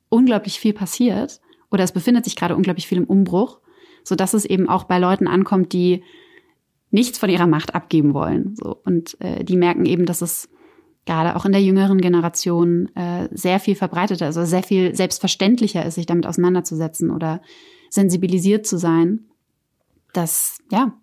unglaublich 0.09 0.59
viel 0.59 0.73
passiert 0.73 1.41
oder 1.71 1.83
es 1.83 1.91
befindet 1.91 2.25
sich 2.25 2.35
gerade 2.35 2.55
unglaublich 2.55 2.87
viel 2.87 2.97
im 2.97 3.05
Umbruch, 3.05 3.59
so 4.03 4.15
dass 4.15 4.33
es 4.33 4.45
eben 4.45 4.69
auch 4.69 4.85
bei 4.85 4.99
Leuten 4.99 5.27
ankommt, 5.27 5.73
die 5.73 6.03
nichts 6.91 7.17
von 7.17 7.29
ihrer 7.29 7.47
Macht 7.47 7.75
abgeben 7.75 8.13
wollen. 8.13 8.55
So. 8.55 8.77
Und 8.85 9.19
äh, 9.19 9.43
die 9.43 9.57
merken 9.57 9.85
eben, 9.85 10.05
dass 10.05 10.21
es 10.21 10.49
gerade 11.05 11.35
auch 11.35 11.45
in 11.45 11.51
der 11.51 11.61
jüngeren 11.61 11.99
Generation 11.99 12.95
äh, 12.95 13.27
sehr 13.31 13.59
viel 13.59 13.75
verbreiteter, 13.75 14.25
also 14.25 14.45
sehr 14.45 14.63
viel 14.63 14.95
selbstverständlicher 14.95 15.85
ist, 15.85 15.95
sich 15.95 16.05
damit 16.05 16.25
auseinanderzusetzen 16.25 17.11
oder 17.11 17.41
sensibilisiert 17.89 18.65
zu 18.65 18.77
sein. 18.77 19.25
Das, 20.13 20.59
ja, 20.71 20.93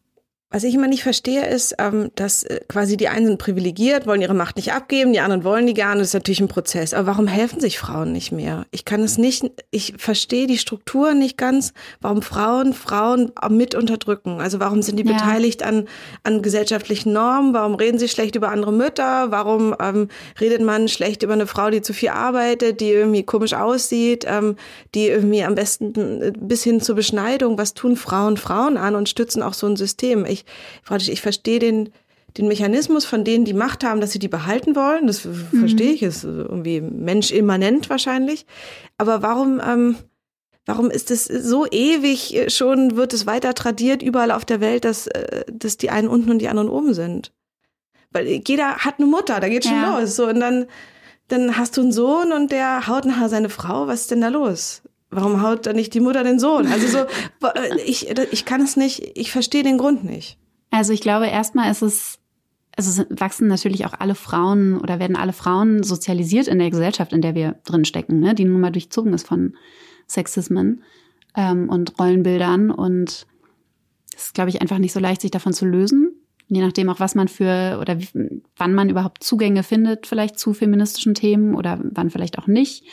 was 0.53 0.65
ich 0.65 0.75
immer 0.75 0.87
nicht 0.87 1.03
verstehe, 1.03 1.47
ist, 1.47 1.75
ähm, 1.79 2.11
dass 2.15 2.43
äh, 2.45 2.61
quasi 2.69 2.97
die 2.99 3.09
einen 3.09 3.27
sind 3.27 3.39
privilegiert, 3.39 4.07
wollen 4.07 4.21
ihre 4.21 4.35
Macht 4.35 4.57
nicht 4.57 4.73
abgeben, 4.73 5.13
die 5.13 5.21
anderen 5.21 5.45
wollen 5.45 5.67
die 5.67 5.75
gerne. 5.75 6.01
Das 6.01 6.09
ist 6.09 6.15
natürlich 6.15 6.41
ein 6.41 6.49
Prozess. 6.49 6.93
Aber 6.93 7.07
warum 7.07 7.27
helfen 7.27 7.59
sich 7.59 7.79
Frauen 7.79 8.13
nicht 8.13 8.33
mehr? 8.33 8.67
Ich 8.71 8.85
kann 8.85 9.01
es 9.01 9.17
nicht, 9.17 9.51
ich 9.71 9.95
verstehe 9.97 10.47
die 10.47 10.59
Struktur 10.59 11.15
nicht 11.15 11.39
ganz, 11.39 11.73
warum 12.01 12.21
Frauen 12.21 12.75
Frauen 12.75 13.33
mit 13.49 13.75
unterdrücken. 13.75 14.41
Also 14.41 14.61
warum 14.61 14.83
sind 14.83 14.99
die 14.99 15.07
ja. 15.07 15.13
beteiligt 15.13 15.63
an, 15.63 15.89
an 16.23 16.43
gesellschaftlichen 16.43 17.13
Normen? 17.13 17.55
Warum 17.55 17.75
reden 17.75 17.99
sie 17.99 18.09
schlecht 18.09 18.37
über 18.37 18.51
andere 18.51 18.73
Mütter? 18.73 19.31
Warum 19.31 19.75
ähm, 19.81 20.09
redet 20.39 20.61
man 20.61 20.89
schlecht 20.89 21.23
über 21.23 21.33
eine 21.33 21.47
Frau, 21.47 21.71
die 21.71 21.81
zu 21.81 21.95
viel 21.95 22.11
arbeitet, 22.11 22.81
die 22.81 22.91
irgendwie 22.91 23.23
komisch 23.23 23.55
aussieht, 23.55 24.27
ähm, 24.29 24.57
die 24.95 25.09
irgendwie 25.09 25.45
am 25.45 25.55
besten 25.55 26.23
äh, 26.23 26.33
bis 26.39 26.63
hin 26.63 26.83
zur 26.83 26.97
Beschneidung, 26.97 27.57
was 27.57 27.73
tun 27.73 27.97
Frauen 27.97 28.37
Frauen 28.37 28.77
an 28.77 28.95
und 28.95 29.09
stützen 29.09 29.43
auch 29.43 29.55
so 29.55 29.67
ein 29.67 29.77
System? 29.77 30.27
Ich 30.27 30.42
ich, 30.91 31.11
ich 31.11 31.21
verstehe 31.21 31.59
den, 31.59 31.91
den 32.37 32.49
Mechanismus 32.49 33.05
von 33.05 33.25
denen, 33.25 33.45
die 33.45 33.55
Macht 33.55 33.85
haben, 33.85 34.01
dass 34.01 34.13
sie 34.13 34.19
die 34.19 34.29
behalten 34.29 34.75
wollen. 34.75 35.07
Das 35.07 35.25
mhm. 35.25 35.59
verstehe 35.59 35.93
ich, 35.93 36.03
ist 36.03 36.25
irgendwie 36.25 36.81
menschimmanent 36.81 37.91
wahrscheinlich. 37.91 38.47
Aber 38.99 39.23
warum, 39.23 39.61
ähm, 39.67 39.97
warum 40.65 40.91
ist 40.91 41.11
es 41.11 41.25
so 41.25 41.67
ewig 41.71 42.47
schon, 42.49 42.97
wird 42.97 43.13
es 43.13 43.27
weiter 43.27 43.55
tradiert 43.55 44.03
überall 44.03 44.31
auf 44.31 44.45
der 44.45 44.61
Welt, 44.61 44.85
dass, 44.85 45.07
äh, 45.09 45.45
dass 45.53 45.77
die 45.77 45.91
einen 45.91 46.09
unten 46.09 46.31
und 46.31 46.39
die 46.39 46.49
anderen 46.49 46.69
oben 46.69 46.95
sind? 46.95 47.33
Weil 48.13 48.43
jeder 48.47 48.77
hat 48.79 48.99
eine 48.99 49.07
Mutter, 49.07 49.41
da 49.41 49.49
geht 49.49 49.65
schon 49.65 49.75
ja. 49.75 49.99
los. 49.99 50.17
So, 50.17 50.27
und 50.27 50.41
dann, 50.41 50.67
dann 51.29 51.57
hast 51.57 51.77
du 51.77 51.83
einen 51.83 51.93
Sohn 51.93 52.33
und 52.33 52.53
der 52.53 52.87
haut 52.87 53.05
nachher 53.05 53.29
seine 53.29 53.49
Frau. 53.49 53.87
Was 53.87 54.03
ist 54.03 54.11
denn 54.11 54.21
da 54.21 54.29
los? 54.29 54.83
Warum 55.11 55.43
haut 55.43 55.67
da 55.67 55.75
nicht 55.75 55.93
die 55.93 56.01
Mutter 56.01 56.25
den 56.25 56.39
Sohn? 56.39 56.67
Also 56.67 56.87
so, 56.89 57.07
ich, 57.87 58.09
ich 58.11 58.45
kann 58.47 58.63
es 58.63 58.77
nicht, 58.77 59.13
ich 59.15 59.31
verstehe 59.31 59.63
den 59.63 59.77
Grund 59.77 60.05
nicht. 60.05 60.39
Also 60.73 60.95
ich 60.95 61.03
glaube, 61.03 61.27
erstmal 61.27 61.71
ist 61.71 61.83
es, 61.83 62.19
also 62.77 63.05
wachsen 63.11 63.47
natürlich 63.47 63.85
auch 63.85 63.93
alle 63.93 64.15
Frauen 64.15 64.79
oder 64.79 64.99
werden 64.99 65.17
alle 65.17 65.35
Frauen 65.35 65.83
sozialisiert 65.83 66.49
in 66.49 66.59
der 66.59 66.71
Gesellschaft, 66.71 67.13
in 67.13 67.21
der 67.21 67.35
wir 67.35 67.57
drinstecken, 67.65 68.19
ne? 68.21 68.35
die 68.35 68.47
nun 68.47 68.61
mal 68.61 68.73
durchzogen 68.73 69.13
ist 69.13 69.29
von 69.29 69.55
Sexismen 70.09 70.83
ähm, 71.37 71.69
und 71.69 71.99
Rollenbildern. 72.01 72.71
Und 72.71 73.27
es 74.17 74.25
ist, 74.25 74.35
glaube 74.35 74.49
ich, 74.49 74.63
einfach 74.63 74.79
nicht 74.79 74.95
so 74.95 74.99
leicht, 74.99 75.21
sich 75.21 75.31
davon 75.31 75.53
zu 75.53 75.67
lösen. 75.67 76.15
Je 76.49 76.63
nachdem 76.63 76.89
auch, 76.89 77.01
was 77.01 77.15
man 77.15 77.29
für 77.29 77.79
oder 77.79 78.01
wie, 78.01 78.41
wann 78.57 78.73
man 78.73 78.89
überhaupt 78.89 79.23
Zugänge 79.23 79.65
findet, 79.65 80.07
vielleicht 80.07 80.39
zu 80.39 80.55
feministischen 80.55 81.13
Themen 81.13 81.55
oder 81.55 81.81
wann 81.83 82.09
vielleicht 82.09 82.39
auch 82.39 82.47
nicht. 82.47 82.85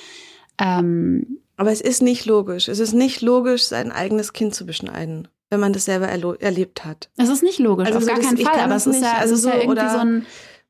Ähm, 0.57 1.39
aber 1.55 1.71
es 1.71 1.79
ist 1.79 2.01
nicht 2.01 2.25
logisch. 2.25 2.67
Es 2.67 2.79
ist 2.79 2.93
nicht 2.93 3.21
logisch, 3.21 3.63
sein 3.63 3.93
eigenes 3.93 4.33
Kind 4.33 4.53
zu 4.53 4.65
beschneiden 4.65 5.29
wenn 5.49 5.59
man 5.59 5.73
das 5.73 5.85
selber 5.85 6.07
erlebt 6.07 6.85
hat. 6.85 7.09
Es 7.17 7.29
ist 7.29 7.43
nicht 7.43 7.59
logisch, 7.59 7.87
also 7.87 7.97
auf 7.97 8.03
so 8.03 8.09
gar 8.09 8.19
keinen 8.19 8.37
Fall, 8.37 8.59
aber 8.59 8.75
es 8.75 8.87
ist, 8.87 9.01
ja, 9.01 9.13
also 9.17 9.35
ist 9.35 9.45
ja 9.45 9.55
irgendwie 9.55 9.71
oder, 9.71 9.89
so 9.91 9.97
ein 9.97 10.25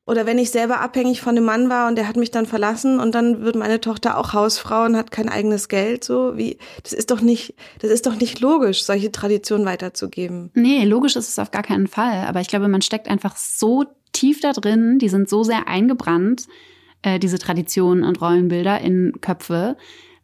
oder 0.06 0.26
wenn 0.26 0.38
ich 0.38 0.50
selber 0.50 0.80
abhängig 0.80 1.20
von 1.20 1.36
dem 1.36 1.44
Mann 1.44 1.68
war 1.68 1.86
und 1.86 1.96
der 1.96 2.08
hat 2.08 2.16
mich 2.16 2.30
dann 2.32 2.46
verlassen 2.46 2.98
und 2.98 3.14
dann 3.14 3.42
wird 3.42 3.54
meine 3.54 3.80
Tochter 3.80 4.18
auch 4.18 4.32
Hausfrau 4.32 4.84
und 4.84 4.96
hat 4.96 5.10
kein 5.10 5.28
eigenes 5.28 5.68
Geld, 5.68 6.02
so 6.02 6.36
wie 6.36 6.58
das 6.82 6.92
ist 6.92 7.10
doch 7.10 7.20
nicht, 7.20 7.54
das 7.80 7.90
ist 7.90 8.06
doch 8.06 8.18
nicht 8.18 8.40
logisch, 8.40 8.82
solche 8.82 9.12
Traditionen 9.12 9.66
weiterzugeben. 9.66 10.50
Nee, 10.54 10.84
logisch 10.84 11.14
ist 11.14 11.28
es 11.28 11.38
auf 11.38 11.50
gar 11.50 11.62
keinen 11.62 11.86
Fall, 11.86 12.26
aber 12.26 12.40
ich 12.40 12.48
glaube, 12.48 12.66
man 12.68 12.82
steckt 12.82 13.08
einfach 13.08 13.36
so 13.36 13.84
tief 14.12 14.40
da 14.40 14.52
drin, 14.52 14.98
die 14.98 15.08
sind 15.08 15.28
so 15.28 15.44
sehr 15.44 15.68
eingebrannt, 15.68 16.48
äh, 17.02 17.18
diese 17.18 17.38
Traditionen 17.38 18.02
und 18.02 18.20
Rollenbilder 18.20 18.80
in 18.80 19.20
Köpfe, 19.20 19.76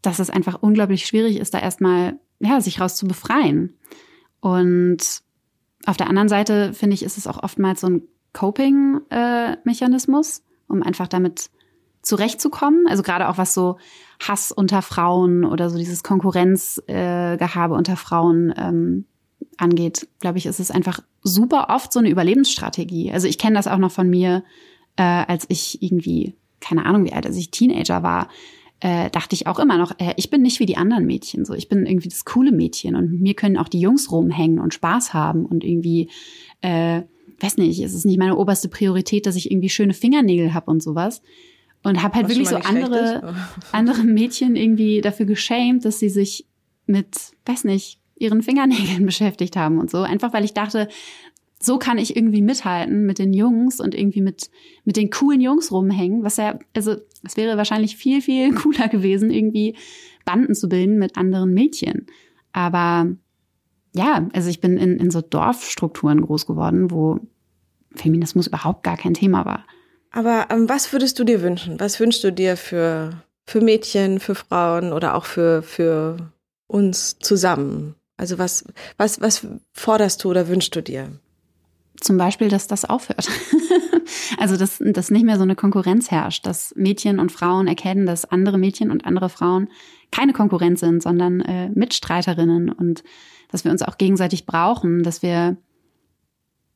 dass 0.03 0.19
es 0.19 0.31
einfach 0.31 0.63
unglaublich 0.63 1.07
schwierig 1.07 1.39
ist, 1.39 1.55
da 1.55 1.61
erstmal 1.61 2.19
ja, 2.41 2.61
sich 2.61 2.81
raus 2.81 2.97
zu 2.97 3.07
befreien. 3.07 3.79
Und 4.47 5.23
auf 5.87 5.97
der 5.97 6.09
anderen 6.09 6.29
Seite 6.29 6.73
finde 6.73 6.95
ich, 6.95 7.03
ist 7.03 7.19
es 7.19 7.27
auch 7.27 7.43
oftmals 7.43 7.81
so 7.81 7.89
ein 7.89 8.03
Coping-Mechanismus, 8.33 10.45
um 10.69 10.85
einfach 10.85 11.09
damit 11.09 11.51
zurechtzukommen. 12.03 12.87
Also 12.89 13.03
gerade 13.03 13.29
auch 13.29 13.39
was 13.39 13.55
so 13.55 13.79
Hass 14.21 14.53
unter 14.53 14.83
Frauen 14.83 15.45
oder 15.45 15.69
so 15.69 15.79
dieses 15.79 16.05
Konkurrenzgehabe 16.05 17.75
unter 17.75 17.97
Frauen 17.97 18.55
ähm, 18.57 19.07
angeht, 19.57 20.07
glaube 20.21 20.39
ich, 20.39 20.47
ist 20.47 20.61
es 20.61 20.71
einfach 20.71 21.01
super 21.25 21.67
oft 21.71 21.93
so 21.93 21.99
eine 21.99 22.11
Überlebensstrategie. 22.11 23.11
Also 23.11 23.27
ich 23.27 23.39
kenne 23.39 23.57
das 23.57 23.67
auch 23.67 23.79
noch 23.79 23.91
von 23.91 24.09
mir, 24.09 24.45
äh, 24.95 25.03
als 25.03 25.45
ich 25.49 25.83
irgendwie, 25.83 26.37
keine 26.61 26.87
Ahnung 26.87 27.05
wie 27.05 27.13
alt, 27.13 27.27
als 27.27 27.37
ich 27.37 27.51
Teenager 27.51 28.05
war, 28.05 28.29
äh, 28.81 29.11
dachte 29.11 29.35
ich 29.35 29.47
auch 29.47 29.59
immer 29.59 29.79
noch, 29.79 29.99
äh, 29.99 30.13
ich 30.17 30.31
bin 30.31 30.43
nicht 30.43 30.61
wie 30.61 30.67
die 30.67 30.77
anderen 30.77 31.07
Mädchen. 31.07 31.45
So, 31.45 31.55
ich 31.55 31.69
bin 31.69 31.87
irgendwie 31.87 32.09
das 32.09 32.25
coole 32.25 32.53
Mädchen 32.53 32.95
und 32.95 33.21
mir 33.21 33.35
können 33.35 33.57
auch 33.57 33.69
die 33.69 33.81
Jungs 33.81 34.11
rumhängen 34.13 34.59
und 34.59 34.75
Spaß 34.75 35.15
haben 35.15 35.47
und 35.47 35.65
irgendwie, 35.65 36.11
äh, 36.61 37.03
weiß 37.41 37.57
nicht, 37.57 37.81
es 37.81 37.95
ist 37.95 38.05
nicht 38.05 38.19
meine 38.19 38.37
oberste 38.37 38.69
Priorität, 38.69 39.27
dass 39.27 39.37
ich 39.37 39.51
irgendwie 39.51 39.71
schöne 39.71 39.95
Fingernägel 39.95 40.53
habe 40.53 40.71
und 40.71 40.83
sowas. 40.83 41.23
Und 41.83 42.03
habe 42.03 42.17
halt 42.17 42.25
Was 42.25 42.33
wirklich 42.33 42.49
so 42.49 42.57
andere, 42.57 43.35
andere 43.73 44.03
Mädchen 44.03 44.57
irgendwie 44.57 45.01
dafür 45.01 45.27
geschämt, 45.27 45.85
dass 45.85 45.99
sie 45.99 46.09
sich 46.09 46.47
mit, 46.87 47.17
weiß 47.45 47.65
nicht, 47.65 48.01
ihren 48.17 48.43
Fingernägeln 48.43 49.07
beschäftigt 49.07 49.57
haben 49.57 49.79
und 49.79 49.91
so. 49.91 50.03
Einfach 50.03 50.33
weil 50.33 50.45
ich 50.45 50.53
dachte, 50.53 50.89
so 51.59 51.79
kann 51.79 51.99
ich 51.99 52.17
irgendwie 52.17 52.43
mithalten 52.43 53.07
mit 53.07 53.19
den 53.19 53.33
Jungs 53.33 53.81
und 53.81 53.95
irgendwie 53.95 54.21
mit, 54.21 54.51
mit 54.85 54.97
den 54.97 55.11
coolen 55.11 55.41
Jungs 55.41 55.73
rumhängen, 55.73 56.23
was 56.23 56.37
ja, 56.37 56.59
also 56.75 56.97
es 57.27 57.37
wäre 57.37 57.57
wahrscheinlich 57.57 57.97
viel, 57.97 58.23
viel 58.23 58.55
cooler 58.63 58.89
gewesen, 58.89 59.31
irgendwie 59.31 59.77
Banden 60.25 60.55
zu 60.55 60.69
bilden 60.69 60.99
mit 60.99 61.17
anderen 61.17 61.53
Mädchen. 61.53 62.07
Aber 62.53 63.07
ja, 63.95 64.29
also 64.33 64.49
ich 64.49 64.61
bin 64.61 64.77
in, 64.77 64.99
in 64.99 65.11
so 65.11 65.21
Dorfstrukturen 65.21 66.21
groß 66.21 66.47
geworden, 66.47 66.91
wo 66.91 67.21
Feminismus 67.95 68.47
überhaupt 68.47 68.83
gar 68.83 68.97
kein 68.97 69.15
Thema 69.15 69.45
war. 69.45 69.65
Aber 70.11 70.47
ähm, 70.51 70.69
was 70.69 70.93
würdest 70.93 71.19
du 71.19 71.25
dir 71.25 71.43
wünschen? 71.43 71.81
Was 71.81 72.01
wünschst 72.01 72.23
du 72.25 72.33
dir 72.33 72.57
für, 72.57 73.23
für 73.47 73.61
Mädchen, 73.61 74.21
für 74.21 74.35
Frauen 74.35 74.93
oder 74.93 75.15
auch 75.15 75.25
für, 75.25 75.63
für 75.63 76.33
uns 76.67 77.19
zusammen? 77.19 77.95
Also 78.17 78.39
was, 78.39 78.65
was, 78.97 79.21
was 79.21 79.47
forderst 79.73 80.25
du 80.25 80.31
oder 80.31 80.49
wünschst 80.49 80.75
du 80.75 80.83
dir? 80.83 81.11
Zum 82.01 82.17
Beispiel, 82.19 82.49
dass 82.49 82.67
das 82.67 82.85
aufhört. 82.85 83.29
also, 84.39 84.57
dass, 84.57 84.79
dass 84.79 85.11
nicht 85.11 85.25
mehr 85.25 85.37
so 85.37 85.43
eine 85.43 85.57
Konkurrenz 85.57 86.11
herrscht, 86.11 86.47
dass 86.47 86.75
Mädchen 86.77 87.19
und 87.19 87.33
Frauen 87.33 87.67
erkennen, 87.67 88.07
dass 88.07 88.25
andere 88.25 88.59
Mädchen 88.59 88.91
und 88.91 89.05
andere 89.05 89.29
Frauen 89.29 89.69
keine 90.11 90.33
Konkurrenz 90.33 90.81
sind, 90.81 91.03
sondern 91.03 91.41
äh, 91.41 91.69
Mitstreiterinnen 91.71 92.71
und 92.71 93.03
dass 93.51 93.65
wir 93.65 93.71
uns 93.71 93.83
auch 93.83 93.99
gegenseitig 93.99 94.47
brauchen, 94.47 95.03
dass 95.03 95.23
wir 95.23 95.57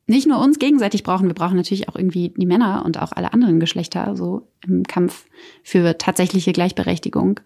nicht 0.07 0.27
nur 0.27 0.39
uns 0.39 0.59
gegenseitig 0.59 1.03
brauchen, 1.03 1.27
wir 1.27 1.33
brauchen 1.33 1.55
natürlich 1.55 1.87
auch 1.87 1.95
irgendwie 1.95 2.33
die 2.35 2.45
Männer 2.45 2.83
und 2.85 2.99
auch 2.99 3.11
alle 3.13 3.33
anderen 3.33 3.59
Geschlechter 3.59 4.15
so 4.15 4.47
im 4.65 4.83
Kampf 4.83 5.25
für 5.63 5.97
tatsächliche 5.97 6.51
Gleichberechtigung. 6.51 7.39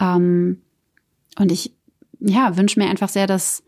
Ähm, 0.00 0.60
und 1.38 1.52
ich, 1.52 1.74
ja, 2.18 2.56
wünsche 2.56 2.80
mir 2.80 2.88
einfach 2.88 3.08
sehr, 3.08 3.26
dass 3.26 3.62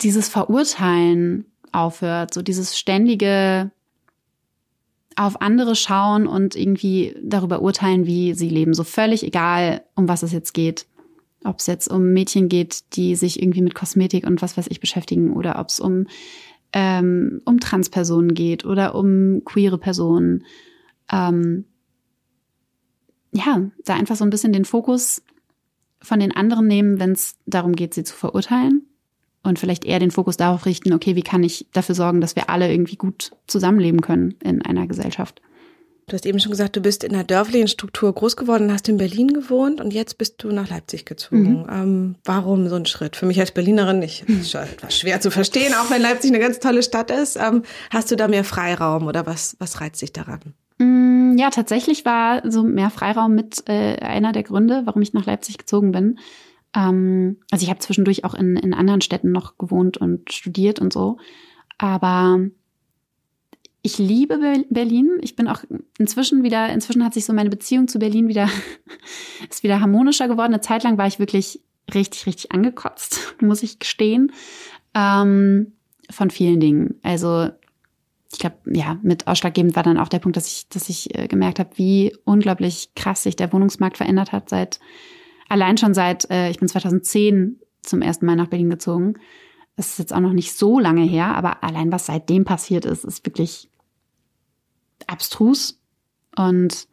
dieses 0.00 0.28
Verurteilen 0.28 1.44
aufhört, 1.72 2.34
so 2.34 2.42
dieses 2.42 2.78
ständige 2.78 3.70
auf 5.18 5.40
andere 5.40 5.74
schauen 5.74 6.26
und 6.26 6.54
irgendwie 6.54 7.16
darüber 7.20 7.60
urteilen, 7.60 8.06
wie 8.06 8.34
sie 8.34 8.48
leben. 8.48 8.72
So 8.72 8.84
völlig 8.84 9.24
egal, 9.24 9.82
um 9.96 10.08
was 10.08 10.22
es 10.22 10.32
jetzt 10.32 10.54
geht. 10.54 10.86
Ob 11.44 11.58
es 11.58 11.66
jetzt 11.66 11.88
um 11.88 12.12
Mädchen 12.12 12.48
geht, 12.48 12.94
die 12.94 13.16
sich 13.16 13.42
irgendwie 13.42 13.62
mit 13.62 13.74
Kosmetik 13.74 14.26
und 14.26 14.42
was 14.42 14.56
weiß 14.56 14.66
ich 14.68 14.80
beschäftigen 14.80 15.32
oder 15.32 15.58
ob 15.58 15.68
es 15.68 15.80
um, 15.80 16.06
ähm, 16.72 17.40
um 17.44 17.58
Transpersonen 17.58 18.34
geht 18.34 18.64
oder 18.64 18.94
um 18.94 19.42
queere 19.44 19.78
Personen. 19.78 20.44
Ähm, 21.10 21.64
ja, 23.32 23.70
da 23.84 23.94
einfach 23.94 24.16
so 24.16 24.24
ein 24.24 24.30
bisschen 24.30 24.52
den 24.52 24.64
Fokus 24.64 25.22
von 26.00 26.20
den 26.20 26.34
anderen 26.34 26.66
nehmen, 26.66 27.00
wenn 27.00 27.12
es 27.12 27.36
darum 27.46 27.74
geht, 27.74 27.94
sie 27.94 28.04
zu 28.04 28.14
verurteilen. 28.14 28.86
Und 29.42 29.58
vielleicht 29.58 29.84
eher 29.84 29.98
den 29.98 30.10
Fokus 30.10 30.36
darauf 30.36 30.66
richten, 30.66 30.92
okay, 30.92 31.14
wie 31.14 31.22
kann 31.22 31.42
ich 31.42 31.66
dafür 31.72 31.94
sorgen, 31.94 32.20
dass 32.20 32.36
wir 32.36 32.50
alle 32.50 32.70
irgendwie 32.70 32.96
gut 32.96 33.30
zusammenleben 33.46 34.00
können 34.00 34.34
in 34.42 34.62
einer 34.62 34.86
Gesellschaft. 34.86 35.40
Du 36.08 36.14
hast 36.14 36.24
eben 36.24 36.40
schon 36.40 36.50
gesagt, 36.50 36.74
du 36.74 36.80
bist 36.80 37.04
in 37.04 37.14
einer 37.14 37.24
dörflichen 37.24 37.68
Struktur 37.68 38.12
groß 38.14 38.36
geworden, 38.36 38.72
hast 38.72 38.88
in 38.88 38.96
Berlin 38.96 39.28
gewohnt 39.28 39.80
und 39.80 39.92
jetzt 39.92 40.16
bist 40.16 40.42
du 40.42 40.50
nach 40.50 40.70
Leipzig 40.70 41.04
gezogen. 41.04 41.60
Mhm. 41.62 41.66
Ähm, 41.70 42.14
warum 42.24 42.68
so 42.68 42.76
ein 42.76 42.86
Schritt? 42.86 43.14
Für 43.14 43.26
mich 43.26 43.38
als 43.38 43.52
Berlinerin 43.52 43.98
nicht, 43.98 44.22
ist 44.26 44.50
schon 44.50 44.62
etwas 44.72 44.98
schwer 44.98 45.20
zu 45.20 45.30
verstehen, 45.30 45.74
auch 45.74 45.90
wenn 45.90 46.00
Leipzig 46.00 46.30
eine 46.30 46.40
ganz 46.40 46.60
tolle 46.60 46.82
Stadt 46.82 47.10
ist. 47.10 47.36
Ähm, 47.36 47.62
hast 47.90 48.10
du 48.10 48.16
da 48.16 48.26
mehr 48.26 48.44
Freiraum 48.44 49.06
oder 49.06 49.26
was, 49.26 49.56
was 49.58 49.82
reizt 49.82 50.00
dich 50.00 50.14
daran? 50.14 50.40
Mm, 50.78 51.36
ja, 51.36 51.50
tatsächlich 51.50 52.06
war 52.06 52.40
so 52.50 52.62
mehr 52.62 52.88
Freiraum 52.88 53.34
mit 53.34 53.68
äh, 53.68 53.96
einer 53.96 54.32
der 54.32 54.44
Gründe, 54.44 54.82
warum 54.86 55.02
ich 55.02 55.12
nach 55.12 55.26
Leipzig 55.26 55.58
gezogen 55.58 55.92
bin. 55.92 56.18
Ähm, 56.74 57.38
also 57.50 57.64
ich 57.64 57.70
habe 57.70 57.80
zwischendurch 57.80 58.24
auch 58.24 58.34
in, 58.34 58.56
in 58.56 58.74
anderen 58.74 59.00
Städten 59.00 59.32
noch 59.32 59.58
gewohnt 59.58 59.96
und 59.96 60.32
studiert 60.32 60.78
und 60.80 60.92
so. 60.92 61.18
Aber 61.78 62.40
ich 63.82 63.98
liebe 63.98 64.64
Berlin. 64.70 65.18
Ich 65.22 65.36
bin 65.36 65.48
auch 65.48 65.62
inzwischen 65.98 66.42
wieder, 66.42 66.68
inzwischen 66.72 67.04
hat 67.04 67.14
sich 67.14 67.24
so 67.24 67.32
meine 67.32 67.50
Beziehung 67.50 67.88
zu 67.88 67.98
Berlin 67.98 68.28
wieder, 68.28 68.48
ist 69.50 69.62
wieder 69.62 69.80
harmonischer 69.80 70.28
geworden. 70.28 70.52
Eine 70.52 70.60
Zeit 70.60 70.82
lang 70.82 70.98
war 70.98 71.06
ich 71.06 71.18
wirklich 71.18 71.60
richtig, 71.94 72.26
richtig 72.26 72.52
angekotzt, 72.52 73.36
muss 73.40 73.62
ich 73.62 73.78
gestehen. 73.78 74.32
Ähm, 74.94 75.72
von 76.10 76.30
vielen 76.30 76.60
Dingen. 76.60 76.98
Also 77.02 77.50
ich 78.32 78.38
glaube, 78.38 78.56
ja, 78.66 78.98
mit 79.02 79.26
ausschlaggebend 79.26 79.76
war 79.76 79.82
dann 79.82 79.98
auch 79.98 80.08
der 80.08 80.18
Punkt, 80.18 80.36
dass 80.36 80.46
ich, 80.46 80.68
dass 80.68 80.88
ich 80.88 81.16
äh, 81.18 81.28
gemerkt 81.28 81.58
habe, 81.58 81.70
wie 81.76 82.14
unglaublich 82.24 82.90
krass 82.94 83.22
sich 83.22 83.36
der 83.36 83.52
Wohnungsmarkt 83.52 83.96
verändert 83.96 84.32
hat 84.32 84.48
seit 84.50 84.80
allein 85.48 85.76
schon 85.76 85.94
seit 85.94 86.30
äh, 86.30 86.50
ich 86.50 86.58
bin 86.58 86.68
2010 86.68 87.60
zum 87.82 88.02
ersten 88.02 88.26
Mal 88.26 88.36
nach 88.36 88.48
Berlin 88.48 88.70
gezogen. 88.70 89.14
Das 89.76 89.90
ist 89.90 89.98
jetzt 89.98 90.12
auch 90.12 90.20
noch 90.20 90.32
nicht 90.32 90.54
so 90.54 90.78
lange 90.78 91.04
her, 91.04 91.36
aber 91.36 91.62
allein 91.62 91.92
was 91.92 92.06
seitdem 92.06 92.44
passiert 92.44 92.84
ist, 92.84 93.04
ist 93.04 93.24
wirklich 93.24 93.68
abstrus. 95.06 95.80
Und 96.36 96.88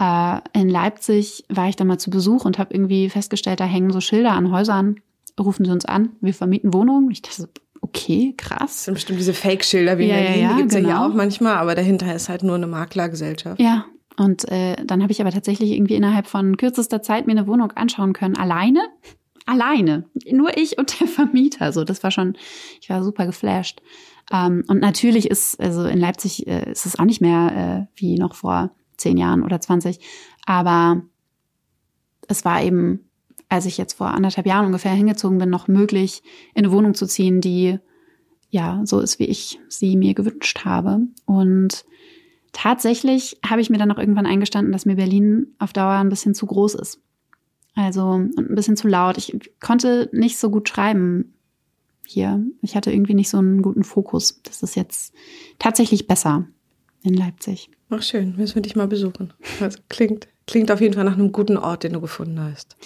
äh, 0.00 0.38
in 0.52 0.68
Leipzig 0.68 1.44
war 1.48 1.68
ich 1.68 1.76
dann 1.76 1.88
mal 1.88 1.98
zu 1.98 2.10
Besuch 2.10 2.44
und 2.44 2.58
habe 2.58 2.74
irgendwie 2.74 3.10
festgestellt, 3.10 3.60
da 3.60 3.64
hängen 3.64 3.90
so 3.90 4.00
Schilder 4.00 4.32
an 4.32 4.50
Häusern. 4.50 5.00
Rufen 5.38 5.64
Sie 5.64 5.72
uns 5.72 5.84
an, 5.84 6.10
wir 6.20 6.32
vermieten 6.32 6.72
Wohnungen. 6.72 7.10
Ich 7.10 7.22
dachte, 7.22 7.48
okay, 7.80 8.34
krass. 8.36 8.60
Das 8.60 8.84
sind 8.84 8.94
bestimmt 8.94 9.18
diese 9.18 9.34
Fake-Schilder 9.34 9.98
wie 9.98 10.04
in 10.04 10.10
ja, 10.10 10.16
Berlin, 10.16 10.42
ja, 10.42 10.52
die 10.52 10.56
gibt's 10.58 10.74
genau. 10.74 10.88
ja 10.88 11.06
auch 11.06 11.14
manchmal, 11.14 11.56
aber 11.56 11.74
dahinter 11.74 12.14
ist 12.14 12.28
halt 12.28 12.44
nur 12.44 12.54
eine 12.54 12.68
Maklergesellschaft. 12.68 13.60
Ja, 13.60 13.86
und 14.16 14.48
äh, 14.50 14.76
dann 14.84 15.02
habe 15.02 15.12
ich 15.12 15.20
aber 15.20 15.30
tatsächlich 15.30 15.72
irgendwie 15.72 15.94
innerhalb 15.94 16.26
von 16.26 16.56
kürzester 16.56 17.02
Zeit 17.02 17.26
mir 17.26 17.32
eine 17.32 17.46
Wohnung 17.46 17.72
anschauen 17.72 18.12
können, 18.12 18.36
alleine. 18.36 18.80
Alleine. 19.46 20.04
Nur 20.30 20.56
ich 20.56 20.78
und 20.78 20.98
der 21.00 21.06
Vermieter. 21.06 21.72
So, 21.72 21.84
das 21.84 22.02
war 22.02 22.10
schon, 22.10 22.34
ich 22.80 22.88
war 22.88 23.04
super 23.04 23.26
geflasht. 23.26 23.82
Ähm, 24.32 24.64
und 24.68 24.80
natürlich 24.80 25.30
ist, 25.30 25.60
also 25.60 25.84
in 25.84 25.98
Leipzig 25.98 26.46
äh, 26.46 26.70
ist 26.70 26.86
es 26.86 26.98
auch 26.98 27.04
nicht 27.04 27.20
mehr 27.20 27.88
äh, 27.92 28.00
wie 28.00 28.16
noch 28.16 28.34
vor 28.34 28.70
zehn 28.96 29.18
Jahren 29.18 29.42
oder 29.42 29.60
zwanzig. 29.60 30.00
Aber 30.46 31.02
es 32.26 32.46
war 32.46 32.62
eben, 32.62 33.00
als 33.50 33.66
ich 33.66 33.76
jetzt 33.76 33.94
vor 33.94 34.08
anderthalb 34.08 34.46
Jahren 34.46 34.64
ungefähr 34.64 34.92
hingezogen 34.92 35.36
bin, 35.36 35.50
noch 35.50 35.68
möglich, 35.68 36.22
in 36.54 36.64
eine 36.64 36.72
Wohnung 36.72 36.94
zu 36.94 37.06
ziehen, 37.06 37.42
die 37.42 37.78
ja 38.48 38.80
so 38.84 39.00
ist, 39.00 39.18
wie 39.18 39.24
ich 39.24 39.60
sie 39.68 39.96
mir 39.96 40.14
gewünscht 40.14 40.64
habe. 40.64 41.00
Und 41.26 41.84
tatsächlich 42.54 43.38
habe 43.44 43.60
ich 43.60 43.68
mir 43.68 43.76
dann 43.76 43.92
auch 43.92 43.98
irgendwann 43.98 44.26
eingestanden, 44.26 44.72
dass 44.72 44.86
mir 44.86 44.96
Berlin 44.96 45.54
auf 45.58 45.74
Dauer 45.74 45.92
ein 45.92 46.08
bisschen 46.08 46.34
zu 46.34 46.46
groß 46.46 46.74
ist. 46.76 47.00
Also 47.74 48.06
und 48.06 48.38
ein 48.38 48.54
bisschen 48.54 48.76
zu 48.76 48.88
laut. 48.88 49.18
Ich 49.18 49.36
konnte 49.60 50.08
nicht 50.12 50.38
so 50.38 50.50
gut 50.50 50.68
schreiben 50.68 51.34
hier. 52.06 52.42
Ich 52.62 52.76
hatte 52.76 52.92
irgendwie 52.92 53.14
nicht 53.14 53.28
so 53.28 53.38
einen 53.38 53.62
guten 53.62 53.84
Fokus. 53.84 54.40
Das 54.42 54.62
ist 54.62 54.76
jetzt 54.76 55.12
tatsächlich 55.58 56.06
besser 56.06 56.46
in 57.02 57.14
Leipzig. 57.14 57.70
Ach 57.90 58.02
schön, 58.02 58.36
müssen 58.36 58.54
wir 58.54 58.62
dich 58.62 58.76
mal 58.76 58.88
besuchen. 58.88 59.32
Also 59.60 59.78
klingt, 59.88 60.28
klingt 60.46 60.70
auf 60.70 60.80
jeden 60.80 60.94
Fall 60.94 61.04
nach 61.04 61.14
einem 61.14 61.32
guten 61.32 61.56
Ort, 61.56 61.82
den 61.82 61.92
du 61.92 62.00
gefunden 62.00 62.40
hast. 62.40 62.76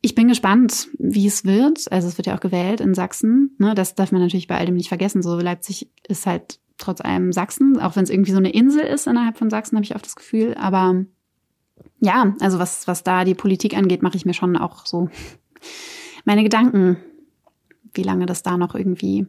Ich 0.00 0.14
bin 0.14 0.28
gespannt, 0.28 0.88
wie 0.98 1.26
es 1.26 1.44
wird. 1.44 1.90
Also 1.90 2.08
es 2.08 2.18
wird 2.18 2.26
ja 2.26 2.36
auch 2.36 2.40
gewählt 2.40 2.80
in 2.80 2.94
Sachsen. 2.94 3.54
Ne, 3.58 3.74
das 3.74 3.94
darf 3.94 4.12
man 4.12 4.20
natürlich 4.20 4.48
bei 4.48 4.58
all 4.58 4.66
dem 4.66 4.74
nicht 4.74 4.88
vergessen. 4.88 5.22
So 5.22 5.38
Leipzig 5.38 5.88
ist 6.08 6.26
halt 6.26 6.58
trotz 6.78 7.00
allem 7.00 7.32
Sachsen, 7.32 7.78
auch 7.78 7.96
wenn 7.96 8.04
es 8.04 8.10
irgendwie 8.10 8.32
so 8.32 8.38
eine 8.38 8.52
Insel 8.52 8.82
ist 8.82 9.06
innerhalb 9.06 9.38
von 9.38 9.50
Sachsen, 9.50 9.76
habe 9.76 9.84
ich 9.84 9.94
oft 9.94 10.04
das 10.04 10.16
Gefühl. 10.16 10.54
Aber 10.54 11.04
ja, 12.00 12.34
also 12.40 12.58
was, 12.58 12.88
was 12.88 13.04
da 13.04 13.24
die 13.24 13.34
Politik 13.34 13.76
angeht, 13.76 14.02
mache 14.02 14.16
ich 14.16 14.26
mir 14.26 14.34
schon 14.34 14.56
auch 14.56 14.86
so 14.86 15.08
meine 16.24 16.42
Gedanken, 16.42 16.96
wie 17.94 18.02
lange 18.02 18.26
das 18.26 18.42
da 18.42 18.56
noch 18.56 18.74
irgendwie 18.74 19.26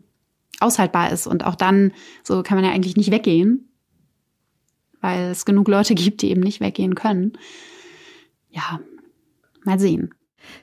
aushaltbar 0.60 1.12
ist. 1.12 1.28
Und 1.28 1.46
auch 1.46 1.56
dann, 1.56 1.92
so 2.24 2.42
kann 2.42 2.58
man 2.58 2.66
ja 2.66 2.72
eigentlich 2.72 2.98
nicht 2.98 3.12
weggehen, 3.12 3.70
weil 5.02 5.30
es 5.30 5.46
genug 5.46 5.68
Leute 5.68 5.96
gibt, 5.96 6.22
die 6.22 6.32
eben 6.32 6.42
nicht 6.42 6.62
weggehen 6.62 6.96
können. 6.96 7.34
Ja, 8.50 8.80
mal 9.64 9.80
sehen. 9.80 10.15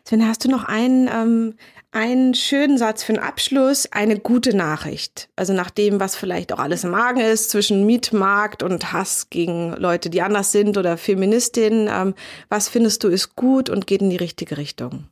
Sven, 0.04 0.26
hast 0.26 0.44
du 0.44 0.48
noch 0.48 0.64
einen, 0.64 1.08
ähm, 1.12 1.54
einen 1.90 2.34
schönen 2.34 2.78
Satz 2.78 3.02
für 3.02 3.12
den 3.12 3.22
Abschluss, 3.22 3.90
eine 3.92 4.18
gute 4.18 4.56
Nachricht? 4.56 5.28
Also 5.36 5.52
nach 5.52 5.70
dem, 5.70 6.00
was 6.00 6.16
vielleicht 6.16 6.52
auch 6.52 6.58
alles 6.58 6.84
im 6.84 6.90
Magen 6.90 7.20
ist, 7.20 7.50
zwischen 7.50 7.86
Mietmarkt 7.86 8.62
und 8.62 8.92
Hass 8.92 9.30
gegen 9.30 9.74
Leute, 9.76 10.10
die 10.10 10.22
anders 10.22 10.52
sind 10.52 10.76
oder 10.78 10.96
Feministinnen. 10.96 11.88
Ähm, 11.92 12.14
was 12.48 12.68
findest 12.68 13.04
du 13.04 13.08
ist 13.08 13.36
gut 13.36 13.70
und 13.70 13.86
geht 13.86 14.02
in 14.02 14.10
die 14.10 14.16
richtige 14.16 14.56
Richtung? 14.56 15.04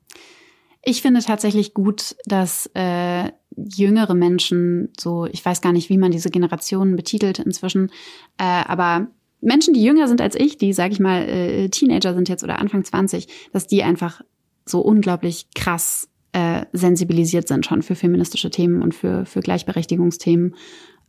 Ich 0.83 1.02
finde 1.02 1.20
tatsächlich 1.20 1.74
gut, 1.74 2.16
dass 2.24 2.70
äh, 2.74 3.30
jüngere 3.56 4.14
Menschen, 4.14 4.92
so 4.98 5.26
ich 5.26 5.44
weiß 5.44 5.61
gar 5.61 5.72
nicht, 5.72 5.90
wie 5.90 5.98
man 5.98 6.11
diese 6.11 6.30
Generationen 6.30 6.96
betitelt 6.96 7.38
inzwischen, 7.38 7.90
äh, 8.38 8.44
aber 8.44 9.09
Menschen, 9.42 9.74
die 9.74 9.83
jünger 9.83 10.09
sind 10.09 10.20
als 10.20 10.35
ich, 10.35 10.59
die, 10.59 10.72
sag 10.72 10.92
ich 10.92 11.00
mal, 11.00 11.22
äh, 11.22 11.68
Teenager 11.68 12.14
sind 12.14 12.28
jetzt 12.28 12.44
oder 12.44 12.59
Anfang 12.59 12.85
20, 12.85 13.26
dass 13.52 13.66
die 13.66 13.83
einfach 13.83 14.22
so 14.70 14.80
unglaublich 14.80 15.48
krass 15.54 16.09
äh, 16.33 16.64
sensibilisiert 16.72 17.48
sind 17.48 17.66
schon 17.66 17.83
für 17.83 17.94
feministische 17.94 18.50
Themen 18.50 18.83
und 18.83 18.94
für, 18.94 19.26
für 19.26 19.40
Gleichberechtigungsthemen. 19.40 20.54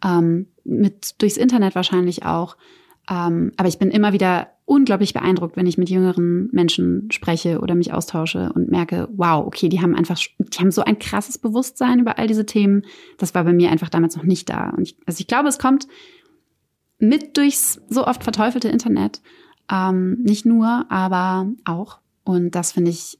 Ähm, 0.04 0.48
mit 0.64 1.22
durchs 1.22 1.38
Internet 1.38 1.76
wahrscheinlich 1.76 2.26
auch. 2.26 2.58
Ähm, 3.10 3.52
aber 3.58 3.68
ich 3.68 3.78
bin 3.78 3.92
immer 3.92 4.14
wieder 4.14 4.50
unglaublich 4.66 5.14
beeindruckt, 5.14 5.58
wenn 5.58 5.66
ich 5.66 5.78
mit 5.78 5.90
jüngeren 5.90 6.50
Menschen 6.52 7.12
spreche 7.12 7.60
oder 7.60 7.76
mich 7.76 7.94
austausche 7.94 8.52
und 8.54 8.72
merke, 8.72 9.10
wow, 9.12 9.46
okay, 9.46 9.70
die 9.70 9.82
haben 9.82 9.96
einfach, 9.96 10.18
die 10.40 10.60
haben 10.60 10.72
so 10.72 10.84
ein 10.84 10.98
krasses 10.98 11.38
Bewusstsein 11.38 12.00
über 12.00 12.18
all 12.18 12.28
diese 12.28 12.46
Themen. 12.46 12.84
Das 13.18 13.36
war 13.36 13.44
bei 13.44 13.54
mir 13.54 13.70
einfach 13.70 13.90
damals 13.90 14.16
noch 14.16 14.24
nicht 14.24 14.50
da. 14.50 14.70
Und 14.70 14.84
ich, 14.84 14.98
also 15.06 15.20
ich 15.20 15.28
glaube, 15.28 15.50
es 15.50 15.60
kommt 15.60 15.88
mit 17.00 17.38
durchs 17.38 17.82
so 17.90 18.08
oft 18.08 18.24
verteufelte 18.24 18.70
Internet. 18.70 19.22
Ähm, 19.70 20.20
nicht 20.24 20.46
nur, 20.46 20.86
aber 20.90 21.52
auch. 21.66 22.00
Und 22.24 22.56
das 22.56 22.72
finde 22.72 22.92
ich 22.92 23.20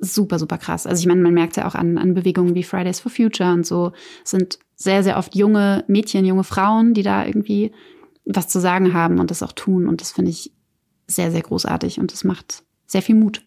super, 0.00 0.38
super 0.38 0.58
krass. 0.58 0.86
Also 0.86 1.00
ich 1.00 1.06
meine, 1.06 1.20
man 1.20 1.34
merkt 1.34 1.56
ja 1.56 1.66
auch 1.66 1.74
an, 1.74 1.98
an 1.98 2.14
Bewegungen 2.14 2.54
wie 2.54 2.62
Fridays 2.62 3.00
for 3.00 3.10
Future 3.10 3.52
und 3.52 3.66
so, 3.66 3.92
es 4.24 4.30
sind 4.30 4.58
sehr, 4.74 5.02
sehr 5.02 5.16
oft 5.16 5.34
junge 5.34 5.84
Mädchen, 5.88 6.24
junge 6.24 6.44
Frauen, 6.44 6.94
die 6.94 7.02
da 7.02 7.24
irgendwie 7.24 7.72
was 8.24 8.48
zu 8.48 8.60
sagen 8.60 8.92
haben 8.92 9.18
und 9.18 9.30
das 9.30 9.42
auch 9.42 9.52
tun. 9.52 9.88
Und 9.88 10.00
das 10.00 10.12
finde 10.12 10.30
ich 10.30 10.52
sehr, 11.06 11.30
sehr 11.30 11.42
großartig 11.42 11.98
und 11.98 12.12
das 12.12 12.24
macht 12.24 12.64
sehr 12.86 13.02
viel 13.02 13.14
Mut. 13.14 13.42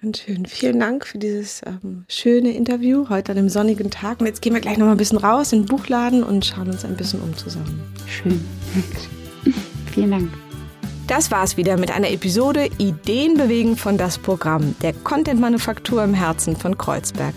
Ganz 0.00 0.20
schön. 0.20 0.46
Vielen 0.46 0.78
Dank 0.78 1.04
für 1.06 1.18
dieses 1.18 1.62
ähm, 1.66 2.04
schöne 2.08 2.54
Interview 2.54 3.08
heute 3.08 3.32
an 3.32 3.38
einem 3.38 3.48
sonnigen 3.48 3.90
Tag. 3.90 4.20
Und 4.20 4.26
jetzt 4.26 4.42
gehen 4.42 4.54
wir 4.54 4.60
gleich 4.60 4.78
noch 4.78 4.86
mal 4.86 4.92
ein 4.92 4.98
bisschen 4.98 5.18
raus 5.18 5.52
in 5.52 5.62
den 5.62 5.66
Buchladen 5.66 6.22
und 6.22 6.44
schauen 6.44 6.68
uns 6.68 6.84
ein 6.84 6.96
bisschen 6.96 7.20
um 7.20 7.36
zusammen. 7.36 7.80
Schön. 8.06 8.40
Vielen 9.92 10.10
Dank. 10.10 10.47
Das 11.08 11.30
war's 11.30 11.56
wieder 11.56 11.78
mit 11.78 11.90
einer 11.90 12.10
Episode 12.10 12.68
Ideen 12.76 13.38
bewegen 13.38 13.78
von 13.78 13.96
das 13.96 14.18
Programm 14.18 14.76
der 14.82 14.92
Content-Manufaktur 14.92 16.04
im 16.04 16.12
Herzen 16.12 16.54
von 16.54 16.76
Kreuzberg. 16.76 17.32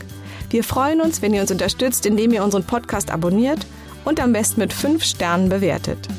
Wir 0.50 0.66
freuen 0.66 1.00
uns, 1.00 1.22
wenn 1.22 1.34
ihr 1.34 1.40
uns 1.40 1.52
unterstützt, 1.52 2.06
indem 2.06 2.34
ihr 2.34 2.44
unseren 2.44 2.66
Podcast 2.66 3.12
abonniert 3.12 3.66
und 4.04 4.20
am 4.20 4.34
besten 4.34 4.60
mit 4.60 4.74
fünf 4.74 5.06
Sternen 5.06 5.48
bewertet. 5.48 6.10